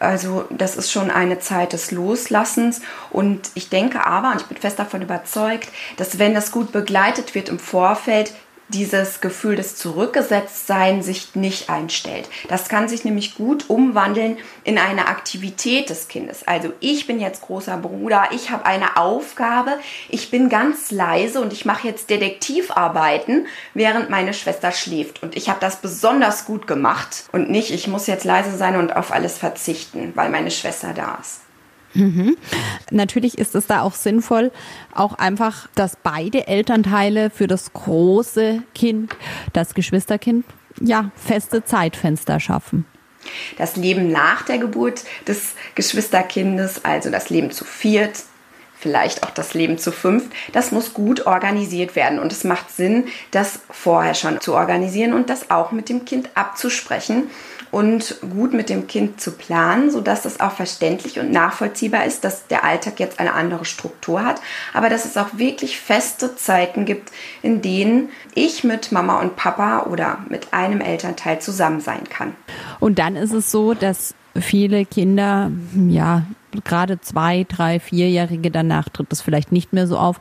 Also 0.00 0.46
das 0.50 0.76
ist 0.76 0.90
schon 0.90 1.10
eine 1.10 1.38
Zeit 1.38 1.72
des 1.72 1.90
Loslassens. 1.92 2.80
Und 3.10 3.50
ich 3.54 3.68
denke 3.68 4.04
aber, 4.04 4.32
und 4.32 4.40
ich 4.40 4.46
bin 4.46 4.56
fest 4.58 4.78
davon 4.78 5.02
überzeugt, 5.02 5.68
dass 5.96 6.18
wenn 6.18 6.34
das 6.34 6.50
gut 6.50 6.72
begleitet 6.72 7.34
wird 7.34 7.48
im 7.48 7.58
Vorfeld, 7.58 8.32
dieses 8.68 9.20
Gefühl 9.20 9.56
des 9.56 9.76
Zurückgesetztsein 9.76 11.02
sich 11.02 11.34
nicht 11.34 11.70
einstellt. 11.70 12.28
Das 12.48 12.68
kann 12.68 12.88
sich 12.88 13.04
nämlich 13.04 13.34
gut 13.34 13.64
umwandeln 13.68 14.36
in 14.64 14.78
eine 14.78 15.08
Aktivität 15.08 15.90
des 15.90 16.08
Kindes. 16.08 16.46
Also 16.46 16.72
ich 16.80 17.06
bin 17.06 17.20
jetzt 17.20 17.42
großer 17.42 17.78
Bruder, 17.78 18.28
ich 18.32 18.50
habe 18.50 18.66
eine 18.66 18.96
Aufgabe, 18.96 19.78
ich 20.08 20.30
bin 20.30 20.48
ganz 20.48 20.90
leise 20.90 21.40
und 21.40 21.52
ich 21.52 21.64
mache 21.64 21.88
jetzt 21.88 22.10
Detektivarbeiten, 22.10 23.46
während 23.74 24.10
meine 24.10 24.34
Schwester 24.34 24.72
schläft. 24.72 25.22
Und 25.22 25.36
ich 25.36 25.48
habe 25.48 25.60
das 25.60 25.76
besonders 25.76 26.44
gut 26.44 26.66
gemacht 26.66 27.24
und 27.32 27.50
nicht, 27.50 27.70
ich 27.70 27.88
muss 27.88 28.06
jetzt 28.06 28.24
leise 28.24 28.56
sein 28.56 28.76
und 28.76 28.94
auf 28.94 29.12
alles 29.12 29.38
verzichten, 29.38 30.12
weil 30.14 30.30
meine 30.30 30.50
Schwester 30.50 30.92
da 30.94 31.18
ist. 31.20 31.47
Mhm. 31.98 32.36
Natürlich 32.92 33.38
ist 33.38 33.54
es 33.54 33.66
da 33.66 33.82
auch 33.82 33.94
sinnvoll, 33.94 34.52
auch 34.94 35.14
einfach, 35.14 35.68
dass 35.74 35.96
beide 36.02 36.46
Elternteile 36.46 37.30
für 37.30 37.48
das 37.48 37.72
große 37.72 38.62
Kind, 38.74 39.16
das 39.52 39.74
Geschwisterkind, 39.74 40.44
ja, 40.80 41.10
feste 41.16 41.64
Zeitfenster 41.64 42.38
schaffen. 42.38 42.86
Das 43.58 43.76
Leben 43.76 44.10
nach 44.12 44.42
der 44.42 44.58
Geburt 44.58 45.02
des 45.26 45.54
Geschwisterkindes, 45.74 46.84
also 46.84 47.10
das 47.10 47.30
Leben 47.30 47.50
zu 47.50 47.64
viert, 47.64 48.22
vielleicht 48.78 49.24
auch 49.24 49.30
das 49.30 49.54
Leben 49.54 49.76
zu 49.76 49.90
fünft, 49.90 50.30
das 50.52 50.70
muss 50.70 50.94
gut 50.94 51.26
organisiert 51.26 51.96
werden. 51.96 52.20
Und 52.20 52.30
es 52.30 52.44
macht 52.44 52.70
Sinn, 52.70 53.08
das 53.32 53.60
vorher 53.70 54.14
schon 54.14 54.40
zu 54.40 54.54
organisieren 54.54 55.14
und 55.14 55.30
das 55.30 55.50
auch 55.50 55.72
mit 55.72 55.88
dem 55.88 56.04
Kind 56.04 56.30
abzusprechen 56.34 57.24
und 57.70 58.16
gut 58.32 58.52
mit 58.52 58.68
dem 58.68 58.86
Kind 58.86 59.20
zu 59.20 59.32
planen, 59.32 59.90
sodass 59.90 60.24
es 60.24 60.40
auch 60.40 60.52
verständlich 60.52 61.18
und 61.18 61.30
nachvollziehbar 61.30 62.04
ist, 62.04 62.24
dass 62.24 62.46
der 62.46 62.64
Alltag 62.64 63.00
jetzt 63.00 63.20
eine 63.20 63.34
andere 63.34 63.64
Struktur 63.64 64.24
hat, 64.24 64.40
aber 64.72 64.88
dass 64.88 65.04
es 65.04 65.16
auch 65.16 65.28
wirklich 65.36 65.78
feste 65.78 66.36
Zeiten 66.36 66.84
gibt, 66.84 67.10
in 67.42 67.62
denen 67.62 68.08
ich 68.34 68.64
mit 68.64 68.92
Mama 68.92 69.20
und 69.20 69.36
Papa 69.36 69.86
oder 69.90 70.18
mit 70.28 70.52
einem 70.52 70.80
Elternteil 70.80 71.40
zusammen 71.40 71.80
sein 71.80 72.04
kann. 72.08 72.34
Und 72.80 72.98
dann 72.98 73.16
ist 73.16 73.32
es 73.32 73.50
so, 73.50 73.74
dass 73.74 74.14
viele 74.34 74.84
Kinder, 74.84 75.50
ja, 75.88 76.24
gerade 76.64 77.00
zwei, 77.00 77.44
drei, 77.48 77.80
vierjährige, 77.80 78.50
danach 78.50 78.88
tritt 78.88 79.12
es 79.12 79.20
vielleicht 79.20 79.52
nicht 79.52 79.72
mehr 79.72 79.86
so 79.86 79.98
auf, 79.98 80.20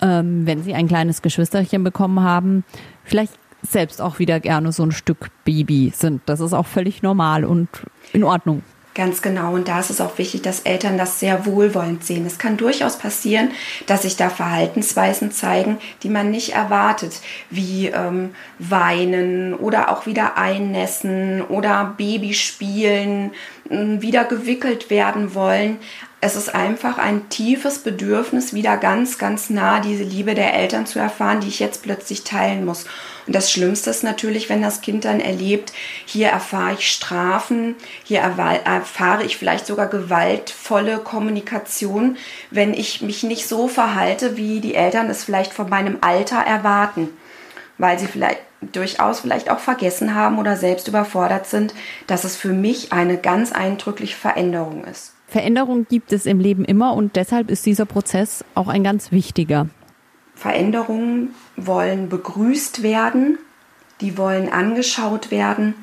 ähm, 0.00 0.46
wenn 0.46 0.62
sie 0.62 0.74
ein 0.74 0.88
kleines 0.88 1.22
Geschwisterchen 1.22 1.84
bekommen 1.84 2.20
haben, 2.20 2.64
vielleicht 3.04 3.34
selbst 3.68 4.00
auch 4.00 4.18
wieder 4.18 4.40
gerne 4.40 4.72
so 4.72 4.84
ein 4.84 4.92
Stück 4.92 5.30
Baby 5.44 5.92
sind. 5.94 6.22
Das 6.26 6.40
ist 6.40 6.52
auch 6.52 6.66
völlig 6.66 7.02
normal 7.02 7.44
und 7.44 7.68
in 8.12 8.24
Ordnung. 8.24 8.62
Ganz 8.92 9.22
genau. 9.22 9.54
Und 9.54 9.68
da 9.68 9.78
ist 9.78 9.90
es 9.90 10.00
auch 10.00 10.18
wichtig, 10.18 10.42
dass 10.42 10.60
Eltern 10.60 10.98
das 10.98 11.20
sehr 11.20 11.46
wohlwollend 11.46 12.04
sehen. 12.04 12.26
Es 12.26 12.38
kann 12.38 12.56
durchaus 12.56 12.98
passieren, 12.98 13.52
dass 13.86 14.02
sich 14.02 14.16
da 14.16 14.30
Verhaltensweisen 14.30 15.30
zeigen, 15.30 15.78
die 16.02 16.08
man 16.08 16.32
nicht 16.32 16.54
erwartet, 16.54 17.20
wie 17.50 17.86
ähm, 17.86 18.30
weinen 18.58 19.54
oder 19.54 19.90
auch 19.90 20.06
wieder 20.06 20.36
einnässen 20.36 21.40
oder 21.42 21.94
Babyspielen, 21.96 23.30
äh, 23.70 23.76
wieder 24.00 24.24
gewickelt 24.24 24.90
werden 24.90 25.34
wollen 25.34 25.78
es 26.22 26.36
ist 26.36 26.54
einfach 26.54 26.98
ein 26.98 27.30
tiefes 27.30 27.78
Bedürfnis, 27.78 28.52
wieder 28.52 28.76
ganz, 28.76 29.16
ganz 29.16 29.48
nah 29.48 29.80
diese 29.80 30.02
Liebe 30.02 30.34
der 30.34 30.52
Eltern 30.52 30.84
zu 30.84 30.98
erfahren, 30.98 31.40
die 31.40 31.48
ich 31.48 31.60
jetzt 31.60 31.82
plötzlich 31.82 32.24
teilen 32.24 32.66
muss. 32.66 32.84
Und 33.26 33.34
das 33.34 33.50
Schlimmste 33.50 33.88
ist 33.88 34.04
natürlich, 34.04 34.50
wenn 34.50 34.60
das 34.60 34.82
Kind 34.82 35.06
dann 35.06 35.20
erlebt, 35.20 35.72
hier 36.04 36.28
erfahre 36.28 36.74
ich 36.74 36.90
Strafen, 36.90 37.74
hier 38.04 38.20
erfahre 38.20 39.24
ich 39.24 39.38
vielleicht 39.38 39.66
sogar 39.66 39.86
gewaltvolle 39.86 40.98
Kommunikation, 40.98 42.18
wenn 42.50 42.74
ich 42.74 43.00
mich 43.00 43.22
nicht 43.22 43.48
so 43.48 43.66
verhalte, 43.66 44.36
wie 44.36 44.60
die 44.60 44.74
Eltern 44.74 45.08
es 45.08 45.24
vielleicht 45.24 45.54
von 45.54 45.70
meinem 45.70 45.98
Alter 46.02 46.36
erwarten, 46.38 47.08
weil 47.78 47.98
sie 47.98 48.06
vielleicht 48.06 48.40
durchaus 48.60 49.20
vielleicht 49.20 49.48
auch 49.48 49.60
vergessen 49.60 50.14
haben 50.14 50.38
oder 50.38 50.58
selbst 50.58 50.86
überfordert 50.86 51.46
sind, 51.46 51.72
dass 52.06 52.24
es 52.24 52.36
für 52.36 52.52
mich 52.52 52.92
eine 52.92 53.16
ganz 53.16 53.52
eindrückliche 53.52 54.16
Veränderung 54.16 54.84
ist. 54.84 55.14
Veränderung 55.30 55.86
gibt 55.88 56.12
es 56.12 56.26
im 56.26 56.40
Leben 56.40 56.64
immer 56.64 56.94
und 56.94 57.14
deshalb 57.14 57.50
ist 57.50 57.64
dieser 57.64 57.86
Prozess 57.86 58.44
auch 58.54 58.68
ein 58.68 58.82
ganz 58.82 59.12
wichtiger. 59.12 59.68
Veränderungen 60.34 61.34
wollen 61.56 62.08
begrüßt 62.08 62.82
werden, 62.82 63.38
die 64.00 64.18
wollen 64.18 64.50
angeschaut 64.50 65.30
werden 65.30 65.74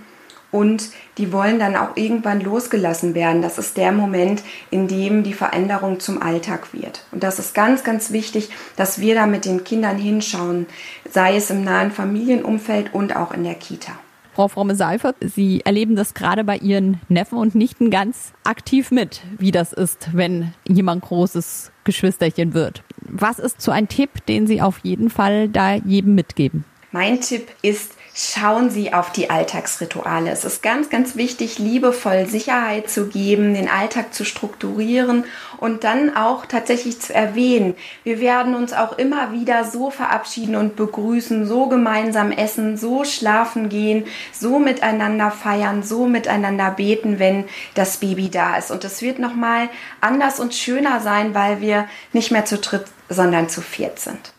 und 0.52 0.90
die 1.18 1.32
wollen 1.32 1.60
dann 1.60 1.76
auch 1.76 1.96
irgendwann 1.96 2.42
losgelassen 2.42 3.16
werden. 3.16 3.42
Das 3.42 3.58
ist 3.58 3.78
der 3.78 3.92
Moment, 3.92 4.44
in 4.70 4.88
dem 4.88 5.24
die 5.24 5.34
Veränderung 5.34 6.00
zum 6.00 6.22
Alltag 6.22 6.74
wird. 6.74 7.06
Und 7.12 7.24
das 7.24 7.40
ist 7.40 7.54
ganz, 7.54 7.84
ganz 7.84 8.12
wichtig, 8.12 8.50
dass 8.76 9.00
wir 9.00 9.16
da 9.16 9.28
mit 9.28 9.46
den 9.46 9.64
Kindern 9.64 9.98
hinschauen, 9.98 10.66
sei 11.10 11.38
es 11.38 11.50
im 11.52 11.64
nahen 11.64 11.92
Familienumfeld 11.92 12.94
und 12.94 13.16
auch 13.16 13.34
in 13.34 13.44
der 13.44 13.56
Kita. 13.56 13.94
Frau 14.38 14.50
Fromme-Seifert, 14.50 15.15
Sie 15.21 15.62
erleben 15.65 15.95
das 15.95 16.13
gerade 16.13 16.43
bei 16.43 16.58
Ihren 16.58 17.02
Neffen 17.10 17.39
und 17.39 17.56
Nichten 17.56 17.89
ganz 17.89 18.34
aktiv 18.43 18.91
mit, 18.91 19.23
wie 19.39 19.50
das 19.50 19.73
ist, 19.73 20.10
wenn 20.13 20.54
jemand 20.67 21.04
großes 21.06 21.71
Geschwisterchen 21.86 22.54
wird. 22.54 22.84
Was 23.02 23.39
ist 23.39 23.60
so 23.60 23.71
ein 23.71 23.88
Tipp, 23.88 24.23
den 24.28 24.45
Sie 24.45 24.62
auf 24.62 24.78
jeden 24.84 25.10
Fall 25.10 25.50
da 25.50 25.73
jedem 25.73 26.13
mitgeben? 26.13 26.65
Mein 26.91 27.19
Tipp 27.19 27.47
ist, 27.63 27.97
schauen 28.18 28.72
Sie 28.72 28.94
auf 28.94 29.12
die 29.12 29.30
Alltagsrituale. 29.30 30.32
Es 30.32 30.44
ist 30.44 30.64
ganz, 30.64 30.90
ganz 30.90 31.16
wichtig, 31.16 31.60
liebevoll 31.60 32.26
Sicherheit 32.26 32.90
zu 32.90 33.08
geben, 33.08 33.54
den 33.54 33.70
Alltag 33.70 34.12
zu 34.12 34.26
strukturieren 34.26 35.26
und 35.58 35.84
dann 35.84 36.18
auch 36.18 36.48
tatsächlich 36.48 37.00
zu 37.00 37.14
erwähnen. 37.14 37.76
Wir 38.04 38.20
werden 38.20 38.56
uns 38.56 38.74
auch 38.74 38.98
immer 38.98 39.34
wieder 39.34 39.66
so 39.66 39.92
verabschieden 39.92 40.56
und 40.56 40.76
begrüßen, 40.76 41.46
so 41.46 41.68
gemeinsam 41.68 42.32
essen, 42.32 42.76
so 42.76 43.04
schlafen 43.04 43.70
gehen, 43.70 44.06
so 44.34 44.58
miteinander 44.58 45.30
feiern, 45.30 45.84
so 45.84 46.08
miteinander 46.08 46.72
beten, 46.72 47.20
wenn 47.20 47.46
das 47.76 47.98
Baby 47.98 48.30
da 48.32 48.58
ist. 48.58 48.72
Und 48.72 48.84
es 48.84 49.04
wird 49.04 49.20
nochmal 49.20 49.70
anders 50.02 50.40
und 50.40 50.56
schöner 50.56 51.02
sein, 51.02 51.36
weil 51.36 51.62
wir 51.62 51.88
nicht 52.14 52.32
mehr 52.32 52.46
zu 52.46 52.58
dritt, 52.58 52.86
sondern 53.10 53.48
zu 53.48 53.62
viert 53.62 54.00
sind. 54.00 54.34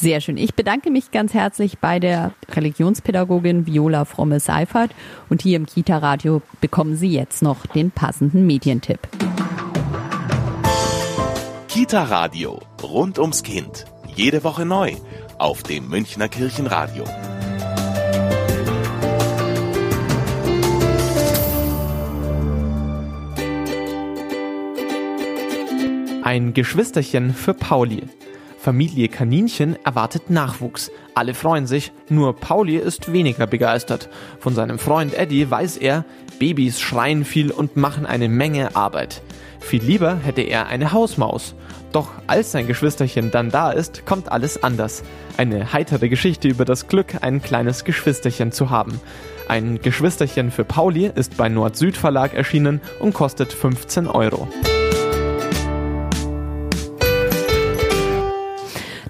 Sehr 0.00 0.22
schön. 0.22 0.38
Ich 0.38 0.54
bedanke 0.54 0.90
mich 0.90 1.10
ganz 1.10 1.34
herzlich 1.34 1.78
bei 1.78 1.98
der 1.98 2.32
Religionspädagogin 2.52 3.66
Viola 3.66 4.06
Fromme-Seifert 4.06 4.92
und 5.28 5.42
hier 5.42 5.58
im 5.58 5.66
Kita-Radio 5.66 6.40
bekommen 6.62 6.96
Sie 6.96 7.08
jetzt 7.08 7.42
noch 7.42 7.66
den 7.66 7.90
passenden 7.90 8.46
Medientipp. 8.46 9.00
Kita-Radio. 11.68 12.60
Rund 12.82 13.18
ums 13.18 13.42
Kind. 13.42 13.84
Jede 14.16 14.42
Woche 14.42 14.64
neu. 14.64 14.94
Auf 15.36 15.62
dem 15.64 15.90
Münchner 15.90 16.30
Kirchenradio. 16.30 17.04
Ein 26.22 26.54
Geschwisterchen 26.54 27.34
für 27.34 27.52
Pauli. 27.52 28.04
Familie 28.60 29.08
Kaninchen 29.08 29.78
erwartet 29.86 30.28
Nachwuchs. 30.28 30.90
Alle 31.14 31.32
freuen 31.32 31.66
sich, 31.66 31.92
nur 32.10 32.36
Pauli 32.36 32.76
ist 32.76 33.10
weniger 33.10 33.46
begeistert. 33.46 34.10
Von 34.38 34.54
seinem 34.54 34.78
Freund 34.78 35.14
Eddie 35.14 35.50
weiß 35.50 35.78
er, 35.78 36.04
Babys 36.38 36.78
schreien 36.78 37.24
viel 37.24 37.52
und 37.52 37.78
machen 37.78 38.04
eine 38.04 38.28
Menge 38.28 38.76
Arbeit. 38.76 39.22
Viel 39.60 39.82
lieber 39.82 40.18
hätte 40.22 40.42
er 40.42 40.66
eine 40.66 40.92
Hausmaus. 40.92 41.54
Doch 41.92 42.10
als 42.26 42.52
sein 42.52 42.66
Geschwisterchen 42.66 43.30
dann 43.30 43.50
da 43.50 43.70
ist, 43.70 44.04
kommt 44.04 44.30
alles 44.30 44.62
anders. 44.62 45.04
Eine 45.38 45.72
heitere 45.72 46.10
Geschichte 46.10 46.48
über 46.48 46.66
das 46.66 46.86
Glück, 46.86 47.22
ein 47.22 47.40
kleines 47.40 47.84
Geschwisterchen 47.84 48.52
zu 48.52 48.68
haben. 48.68 49.00
Ein 49.48 49.80
Geschwisterchen 49.80 50.50
für 50.50 50.64
Pauli 50.64 51.10
ist 51.14 51.38
bei 51.38 51.48
Nord-Süd 51.48 51.96
Verlag 51.96 52.34
erschienen 52.34 52.82
und 53.00 53.14
kostet 53.14 53.54
15 53.54 54.06
Euro. 54.06 54.48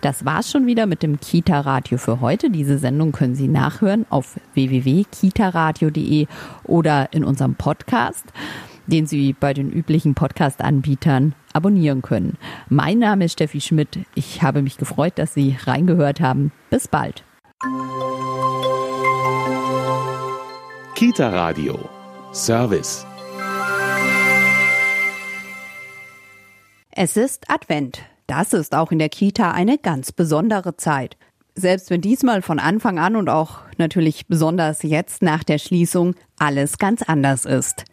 Das 0.01 0.25
war's 0.25 0.51
schon 0.51 0.67
wieder 0.67 0.87
mit 0.87 1.03
dem 1.03 1.21
Kita-Radio 1.21 1.99
für 1.99 2.21
heute. 2.21 2.51
Diese 2.51 2.79
Sendung 2.79 3.13
können 3.13 3.35
Sie 3.35 3.49
nachhören 3.49 4.07
auf 4.09 4.41
www.kitaradio.de 4.55 6.27
oder 6.65 7.13
in 7.13 7.23
unserem 7.23 7.55
Podcast, 7.55 8.25
den 8.87 9.07
Sie 9.07 9.35
bei 9.35 9.53
den 9.53 9.71
üblichen 9.71 10.15
Podcast-Anbietern 10.15 11.35
abonnieren 11.53 12.01
können. 12.01 12.39
Mein 12.71 12.99
Name 12.99 13.27
ist 13.27 13.35
Steffi 13.35 13.61
Schmidt. 13.61 13.99
Ich 14.15 14.43
habe 14.43 14.63
mich 14.63 14.79
gefreut, 14.79 15.15
dass 15.17 15.35
Sie 15.35 15.57
reingehört 15.65 16.21
haben. 16.21 16.51
Bis 16.71 16.89
bald. 16.89 17.23
Kita-Radio. 20.95 21.79
Service. 22.33 23.05
Es 26.93 27.17
ist 27.17 27.51
Advent. 27.51 28.03
Das 28.31 28.53
ist 28.53 28.77
auch 28.77 28.93
in 28.93 29.01
der 29.01 29.09
Kita 29.09 29.51
eine 29.51 29.77
ganz 29.77 30.13
besondere 30.13 30.77
Zeit. 30.77 31.17
Selbst 31.57 31.91
wenn 31.91 32.01
diesmal 32.01 32.43
von 32.43 32.61
Anfang 32.61 33.01
an 33.01 33.17
und 33.17 33.29
auch 33.29 33.59
natürlich 33.77 34.29
besonders 34.29 34.85
jetzt 34.85 35.21
nach 35.21 35.43
der 35.43 35.59
Schließung 35.59 36.15
alles 36.39 36.79
ganz 36.79 37.03
anders 37.03 37.45
ist. 37.45 37.87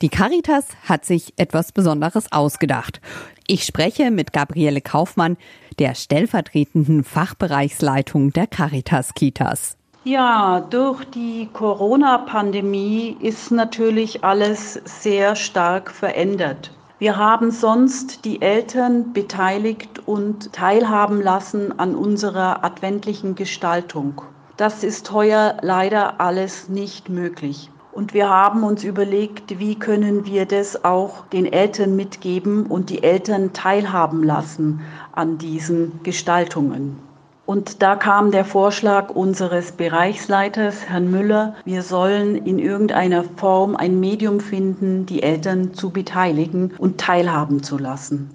Die 0.00 0.08
Caritas 0.08 0.68
hat 0.84 1.04
sich 1.04 1.34
etwas 1.36 1.72
Besonderes 1.72 2.30
ausgedacht. 2.30 3.00
Ich 3.48 3.64
spreche 3.64 4.12
mit 4.12 4.32
Gabriele 4.32 4.80
Kaufmann, 4.80 5.36
der 5.80 5.96
stellvertretenden 5.96 7.02
Fachbereichsleitung 7.02 8.32
der 8.32 8.46
Caritas 8.46 9.14
Kitas. 9.14 9.76
Ja, 10.04 10.60
durch 10.60 11.04
die 11.06 11.48
Corona-Pandemie 11.52 13.16
ist 13.18 13.50
natürlich 13.50 14.22
alles 14.22 14.74
sehr 14.84 15.34
stark 15.34 15.90
verändert. 15.90 16.70
Wir 17.02 17.16
haben 17.16 17.50
sonst 17.50 18.24
die 18.24 18.40
Eltern 18.42 19.12
beteiligt 19.12 20.00
und 20.06 20.52
teilhaben 20.52 21.20
lassen 21.20 21.76
an 21.76 21.96
unserer 21.96 22.62
adventlichen 22.62 23.34
Gestaltung. 23.34 24.22
Das 24.56 24.84
ist 24.84 25.10
heuer 25.10 25.56
leider 25.62 26.20
alles 26.20 26.68
nicht 26.68 27.08
möglich. 27.08 27.70
Und 27.90 28.14
wir 28.14 28.30
haben 28.30 28.62
uns 28.62 28.84
überlegt, 28.84 29.58
wie 29.58 29.76
können 29.76 30.26
wir 30.26 30.46
das 30.46 30.84
auch 30.84 31.26
den 31.26 31.52
Eltern 31.52 31.96
mitgeben 31.96 32.66
und 32.66 32.88
die 32.88 33.02
Eltern 33.02 33.52
teilhaben 33.52 34.22
lassen 34.22 34.82
an 35.10 35.38
diesen 35.38 36.04
Gestaltungen. 36.04 37.00
Und 37.44 37.82
da 37.82 37.96
kam 37.96 38.30
der 38.30 38.44
Vorschlag 38.44 39.10
unseres 39.10 39.72
Bereichsleiters, 39.72 40.88
Herrn 40.88 41.10
Müller, 41.10 41.56
wir 41.64 41.82
sollen 41.82 42.36
in 42.36 42.60
irgendeiner 42.60 43.24
Form 43.24 43.74
ein 43.74 43.98
Medium 43.98 44.38
finden, 44.38 45.06
die 45.06 45.24
Eltern 45.24 45.74
zu 45.74 45.90
beteiligen 45.90 46.72
und 46.78 46.98
teilhaben 46.98 47.62
zu 47.62 47.78
lassen. 47.78 48.30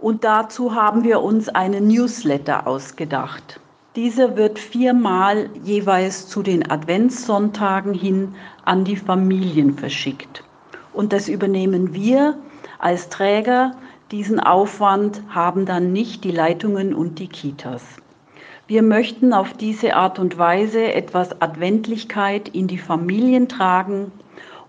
Und 0.00 0.24
dazu 0.24 0.74
haben 0.74 1.04
wir 1.04 1.22
uns 1.22 1.48
einen 1.48 1.86
Newsletter 1.86 2.66
ausgedacht. 2.66 3.60
Dieser 3.94 4.36
wird 4.36 4.58
viermal 4.58 5.50
jeweils 5.64 6.28
zu 6.28 6.42
den 6.42 6.68
Adventssonntagen 6.70 7.94
hin 7.94 8.34
an 8.64 8.84
die 8.84 8.96
Familien 8.96 9.78
verschickt. 9.78 10.44
Und 10.92 11.12
das 11.12 11.28
übernehmen 11.28 11.94
wir 11.94 12.38
als 12.78 13.08
Träger. 13.08 13.72
Diesen 14.10 14.40
Aufwand 14.40 15.22
haben 15.28 15.64
dann 15.64 15.92
nicht 15.92 16.24
die 16.24 16.30
Leitungen 16.32 16.94
und 16.94 17.18
die 17.18 17.28
Kitas. 17.28 17.82
Wir 18.68 18.82
möchten 18.82 19.32
auf 19.32 19.54
diese 19.54 19.96
Art 19.96 20.18
und 20.18 20.36
Weise 20.36 20.92
etwas 20.92 21.40
Adventlichkeit 21.40 22.50
in 22.50 22.66
die 22.66 22.76
Familien 22.76 23.48
tragen 23.48 24.12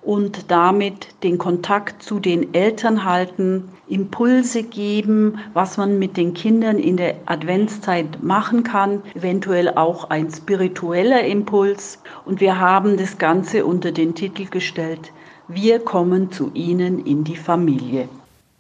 und 0.02 0.50
damit 0.50 1.22
den 1.22 1.38
Kontakt 1.38 2.02
zu 2.02 2.22
den 2.22 2.54
Eltern 2.54 3.04
halten, 3.04 3.68
Impulse 3.90 4.64
geben, 4.64 5.40
was 5.54 5.76
man 5.76 6.00
mit 6.00 6.16
den 6.16 6.34
Kindern 6.34 6.80
in 6.80 6.96
der 6.96 7.16
Adventszeit 7.26 8.24
machen 8.24 8.64
kann, 8.64 9.04
eventuell 9.16 9.68
auch 9.68 10.10
ein 10.10 10.32
spiritueller 10.32 11.26
Impuls. 11.26 12.02
Und 12.24 12.40
wir 12.40 12.58
haben 12.58 12.96
das 12.96 13.18
Ganze 13.18 13.66
unter 13.66 13.92
den 13.92 14.16
Titel 14.16 14.46
gestellt, 14.46 15.12
wir 15.50 15.80
kommen 15.80 16.32
zu 16.32 16.52
Ihnen 16.54 17.06
in 17.06 17.26
die 17.26 17.36
Familie. 17.36 18.08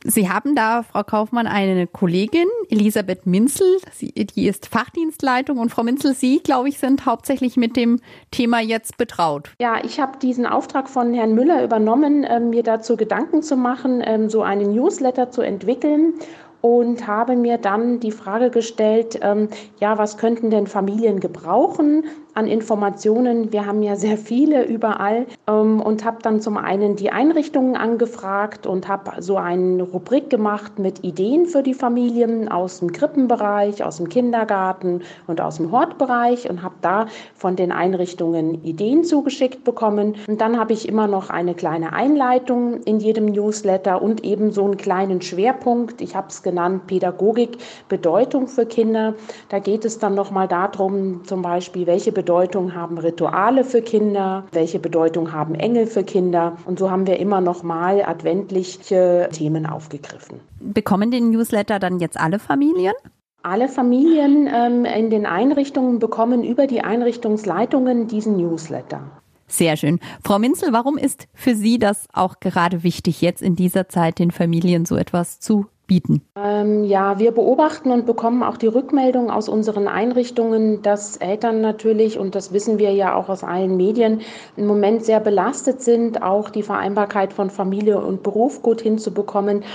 Sie 0.03 0.29
haben 0.29 0.55
da, 0.55 0.83
Frau 0.83 1.03
Kaufmann, 1.03 1.45
eine 1.45 1.85
Kollegin, 1.85 2.47
Elisabeth 2.69 3.25
Minzel, 3.25 3.79
sie, 3.91 4.11
die 4.11 4.47
ist 4.47 4.67
Fachdienstleitung 4.67 5.57
und 5.57 5.69
Frau 5.69 5.83
Minzel, 5.83 6.13
Sie, 6.13 6.39
glaube 6.39 6.69
ich, 6.69 6.79
sind 6.79 7.05
hauptsächlich 7.05 7.57
mit 7.57 7.75
dem 7.75 7.99
Thema 8.31 8.61
jetzt 8.61 8.97
betraut. 8.97 9.51
Ja, 9.59 9.83
ich 9.83 9.99
habe 9.99 10.17
diesen 10.19 10.45
Auftrag 10.45 10.89
von 10.89 11.13
Herrn 11.13 11.35
Müller 11.35 11.63
übernommen, 11.63 12.23
äh, 12.23 12.39
mir 12.39 12.63
dazu 12.63 12.95
Gedanken 12.95 13.43
zu 13.43 13.57
machen, 13.57 14.01
äh, 14.01 14.29
so 14.29 14.41
einen 14.41 14.73
Newsletter 14.73 15.31
zu 15.31 15.41
entwickeln 15.41 16.13
und 16.61 17.07
habe 17.07 17.35
mir 17.35 17.57
dann 17.57 17.99
die 17.99 18.11
Frage 18.11 18.49
gestellt, 18.49 19.19
ähm, 19.21 19.49
ja, 19.79 19.97
was 19.97 20.17
könnten 20.17 20.49
denn 20.49 20.67
Familien 20.67 21.19
gebrauchen 21.19 22.05
an 22.39 22.47
Informationen. 22.47 23.51
Wir 23.51 23.65
haben 23.65 23.83
ja 23.83 23.97
sehr 23.97 24.17
viele 24.17 24.65
überall 24.65 25.27
ähm, 25.45 25.81
und 25.81 26.05
habe 26.05 26.19
dann 26.21 26.39
zum 26.39 26.55
einen 26.55 26.95
die 26.95 27.11
Einrichtungen 27.11 27.75
angefragt 27.75 28.65
und 28.65 28.87
habe 28.87 29.21
so 29.21 29.35
eine 29.35 29.83
Rubrik 29.83 30.29
gemacht 30.29 30.79
mit 30.79 31.03
Ideen 31.03 31.47
für 31.47 31.63
die 31.63 31.73
Familien 31.73 32.47
aus 32.47 32.79
dem 32.79 32.93
Krippenbereich, 32.93 33.83
aus 33.83 33.97
dem 33.97 34.07
Kindergarten 34.07 35.01
und 35.27 35.41
aus 35.41 35.57
dem 35.57 35.73
Hortbereich 35.73 36.49
und 36.49 36.63
habe 36.63 36.75
da 36.81 37.07
von 37.35 37.57
den 37.57 37.73
Einrichtungen 37.73 38.63
Ideen 38.63 39.03
zugeschickt 39.03 39.65
bekommen. 39.65 40.15
Und 40.27 40.39
dann 40.39 40.57
habe 40.57 40.71
ich 40.71 40.87
immer 40.87 41.07
noch 41.07 41.29
eine 41.29 41.55
kleine 41.55 41.91
Einleitung 41.91 42.83
in 42.83 43.01
jedem 43.01 43.25
Newsletter 43.25 44.01
und 44.01 44.23
eben 44.23 44.53
so 44.53 44.63
einen 44.63 44.77
kleinen 44.77 45.21
Schwerpunkt. 45.21 45.99
Ich 45.99 46.15
habe 46.15 46.27
es 46.29 46.41
genannt 46.41 46.87
Pädagogik, 46.87 47.57
Bedeutung 47.89 48.47
für 48.47 48.65
Kinder. 48.65 49.15
Da 49.49 49.59
geht 49.59 49.83
es 49.83 49.99
dann 49.99 50.15
nochmal 50.15 50.47
darum, 50.47 51.25
zum 51.25 51.41
Beispiel, 51.41 51.85
welche 51.85 52.13
Bedeutung 52.29 52.75
haben 52.75 52.99
Rituale 52.99 53.63
für 53.63 53.81
Kinder, 53.81 54.45
welche 54.51 54.77
Bedeutung 54.77 55.33
haben 55.33 55.55
Engel 55.55 55.87
für 55.87 56.03
Kinder. 56.03 56.57
Und 56.65 56.77
so 56.77 56.91
haben 56.91 57.07
wir 57.07 57.19
immer 57.19 57.41
nochmal 57.41 58.03
adventliche 58.03 59.29
Themen 59.31 59.65
aufgegriffen. 59.65 60.39
Bekommen 60.59 61.09
den 61.09 61.31
Newsletter 61.31 61.79
dann 61.79 61.97
jetzt 61.97 62.19
alle 62.19 62.37
Familien? 62.37 62.93
Alle 63.41 63.67
Familien 63.67 64.47
ähm, 64.53 64.85
in 64.85 65.09
den 65.09 65.25
Einrichtungen 65.25 65.97
bekommen 65.97 66.43
über 66.43 66.67
die 66.67 66.81
Einrichtungsleitungen 66.81 68.07
diesen 68.07 68.37
Newsletter. 68.37 69.01
Sehr 69.47 69.75
schön. 69.75 69.99
Frau 70.23 70.37
Minzel, 70.37 70.71
warum 70.71 70.99
ist 70.99 71.27
für 71.33 71.55
Sie 71.55 71.79
das 71.79 72.05
auch 72.13 72.39
gerade 72.39 72.83
wichtig, 72.83 73.21
jetzt 73.21 73.41
in 73.41 73.55
dieser 73.55 73.89
Zeit 73.89 74.19
den 74.19 74.29
Familien 74.29 74.85
so 74.85 74.97
etwas 74.97 75.39
zu 75.39 75.65
bieten? 75.89 76.21
Ähm, 76.37 76.85
ja, 76.85 77.19
wir 77.19 77.33
beobachten 77.33 77.91
und 77.91 78.05
bekommen 78.05 78.43
auch 78.43 78.55
die 78.55 78.67
Rückmeldung 78.67 79.29
aus 79.29 79.49
unseren 79.49 79.89
Einrichtungen, 79.89 80.81
dass 80.81 81.17
Eltern 81.17 81.59
natürlich, 81.59 82.17
und 82.17 82.35
das 82.35 82.53
wissen 82.53 82.79
wir 82.79 82.93
ja 82.93 83.15
auch 83.15 83.27
aus 83.27 83.43
allen 83.43 83.75
Medien, 83.75 84.21
im 84.55 84.67
Moment 84.67 85.03
sehr 85.03 85.19
belastet 85.19 85.81
sind, 85.81 86.21
auch 86.21 86.49
die 86.49 86.63
Vereinbarkeit 86.63 87.33
von 87.33 87.49
Familie 87.49 87.99
und 87.99 88.23
Beruf 88.23 88.61
gut 88.61 88.79
hinzubekommen 88.79 89.65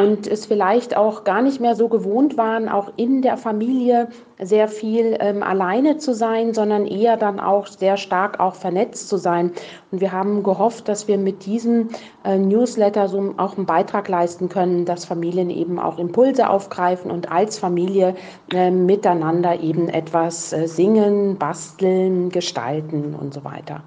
und 0.00 0.28
es 0.28 0.46
vielleicht 0.46 0.96
auch 0.96 1.24
gar 1.24 1.42
nicht 1.42 1.60
mehr 1.60 1.74
so 1.74 1.88
gewohnt 1.88 2.36
waren, 2.36 2.68
auch 2.68 2.92
in 2.96 3.22
der 3.22 3.36
Familie 3.36 4.08
sehr 4.38 4.68
viel 4.68 5.16
ähm, 5.20 5.42
alleine 5.42 5.96
zu 5.96 6.14
sein, 6.14 6.52
sondern 6.52 6.86
eher 6.86 7.16
dann 7.16 7.40
auch 7.40 7.66
sehr 7.66 7.96
stark 7.96 8.38
auch 8.40 8.54
vernetzt 8.54 9.08
zu 9.08 9.16
sein. 9.16 9.52
Und 9.90 10.00
wir 10.00 10.12
haben 10.12 10.42
gehofft, 10.42 10.88
dass 10.88 11.08
wir 11.08 11.18
mit 11.18 11.46
diesem 11.46 11.88
äh, 12.24 12.38
Newsletter 12.38 13.08
so 13.08 13.34
auch 13.38 13.56
einen 13.56 13.66
Beitrag 13.66 14.08
leisten 14.08 14.48
können, 14.48 14.84
dass 14.84 15.04
Familien 15.04 15.50
eben 15.50 15.78
auch 15.78 15.98
Impulse 15.98 16.48
aufgreifen 16.48 17.10
und 17.10 17.32
als 17.32 17.58
Familie 17.58 18.14
äh, 18.52 18.70
miteinander 18.70 19.60
eben 19.60 19.88
etwas 19.88 20.52
äh, 20.52 20.66
singen, 20.68 21.38
basteln, 21.38 22.28
gestalten 22.30 23.14
und 23.14 23.32
so 23.32 23.44
weiter. 23.44 23.82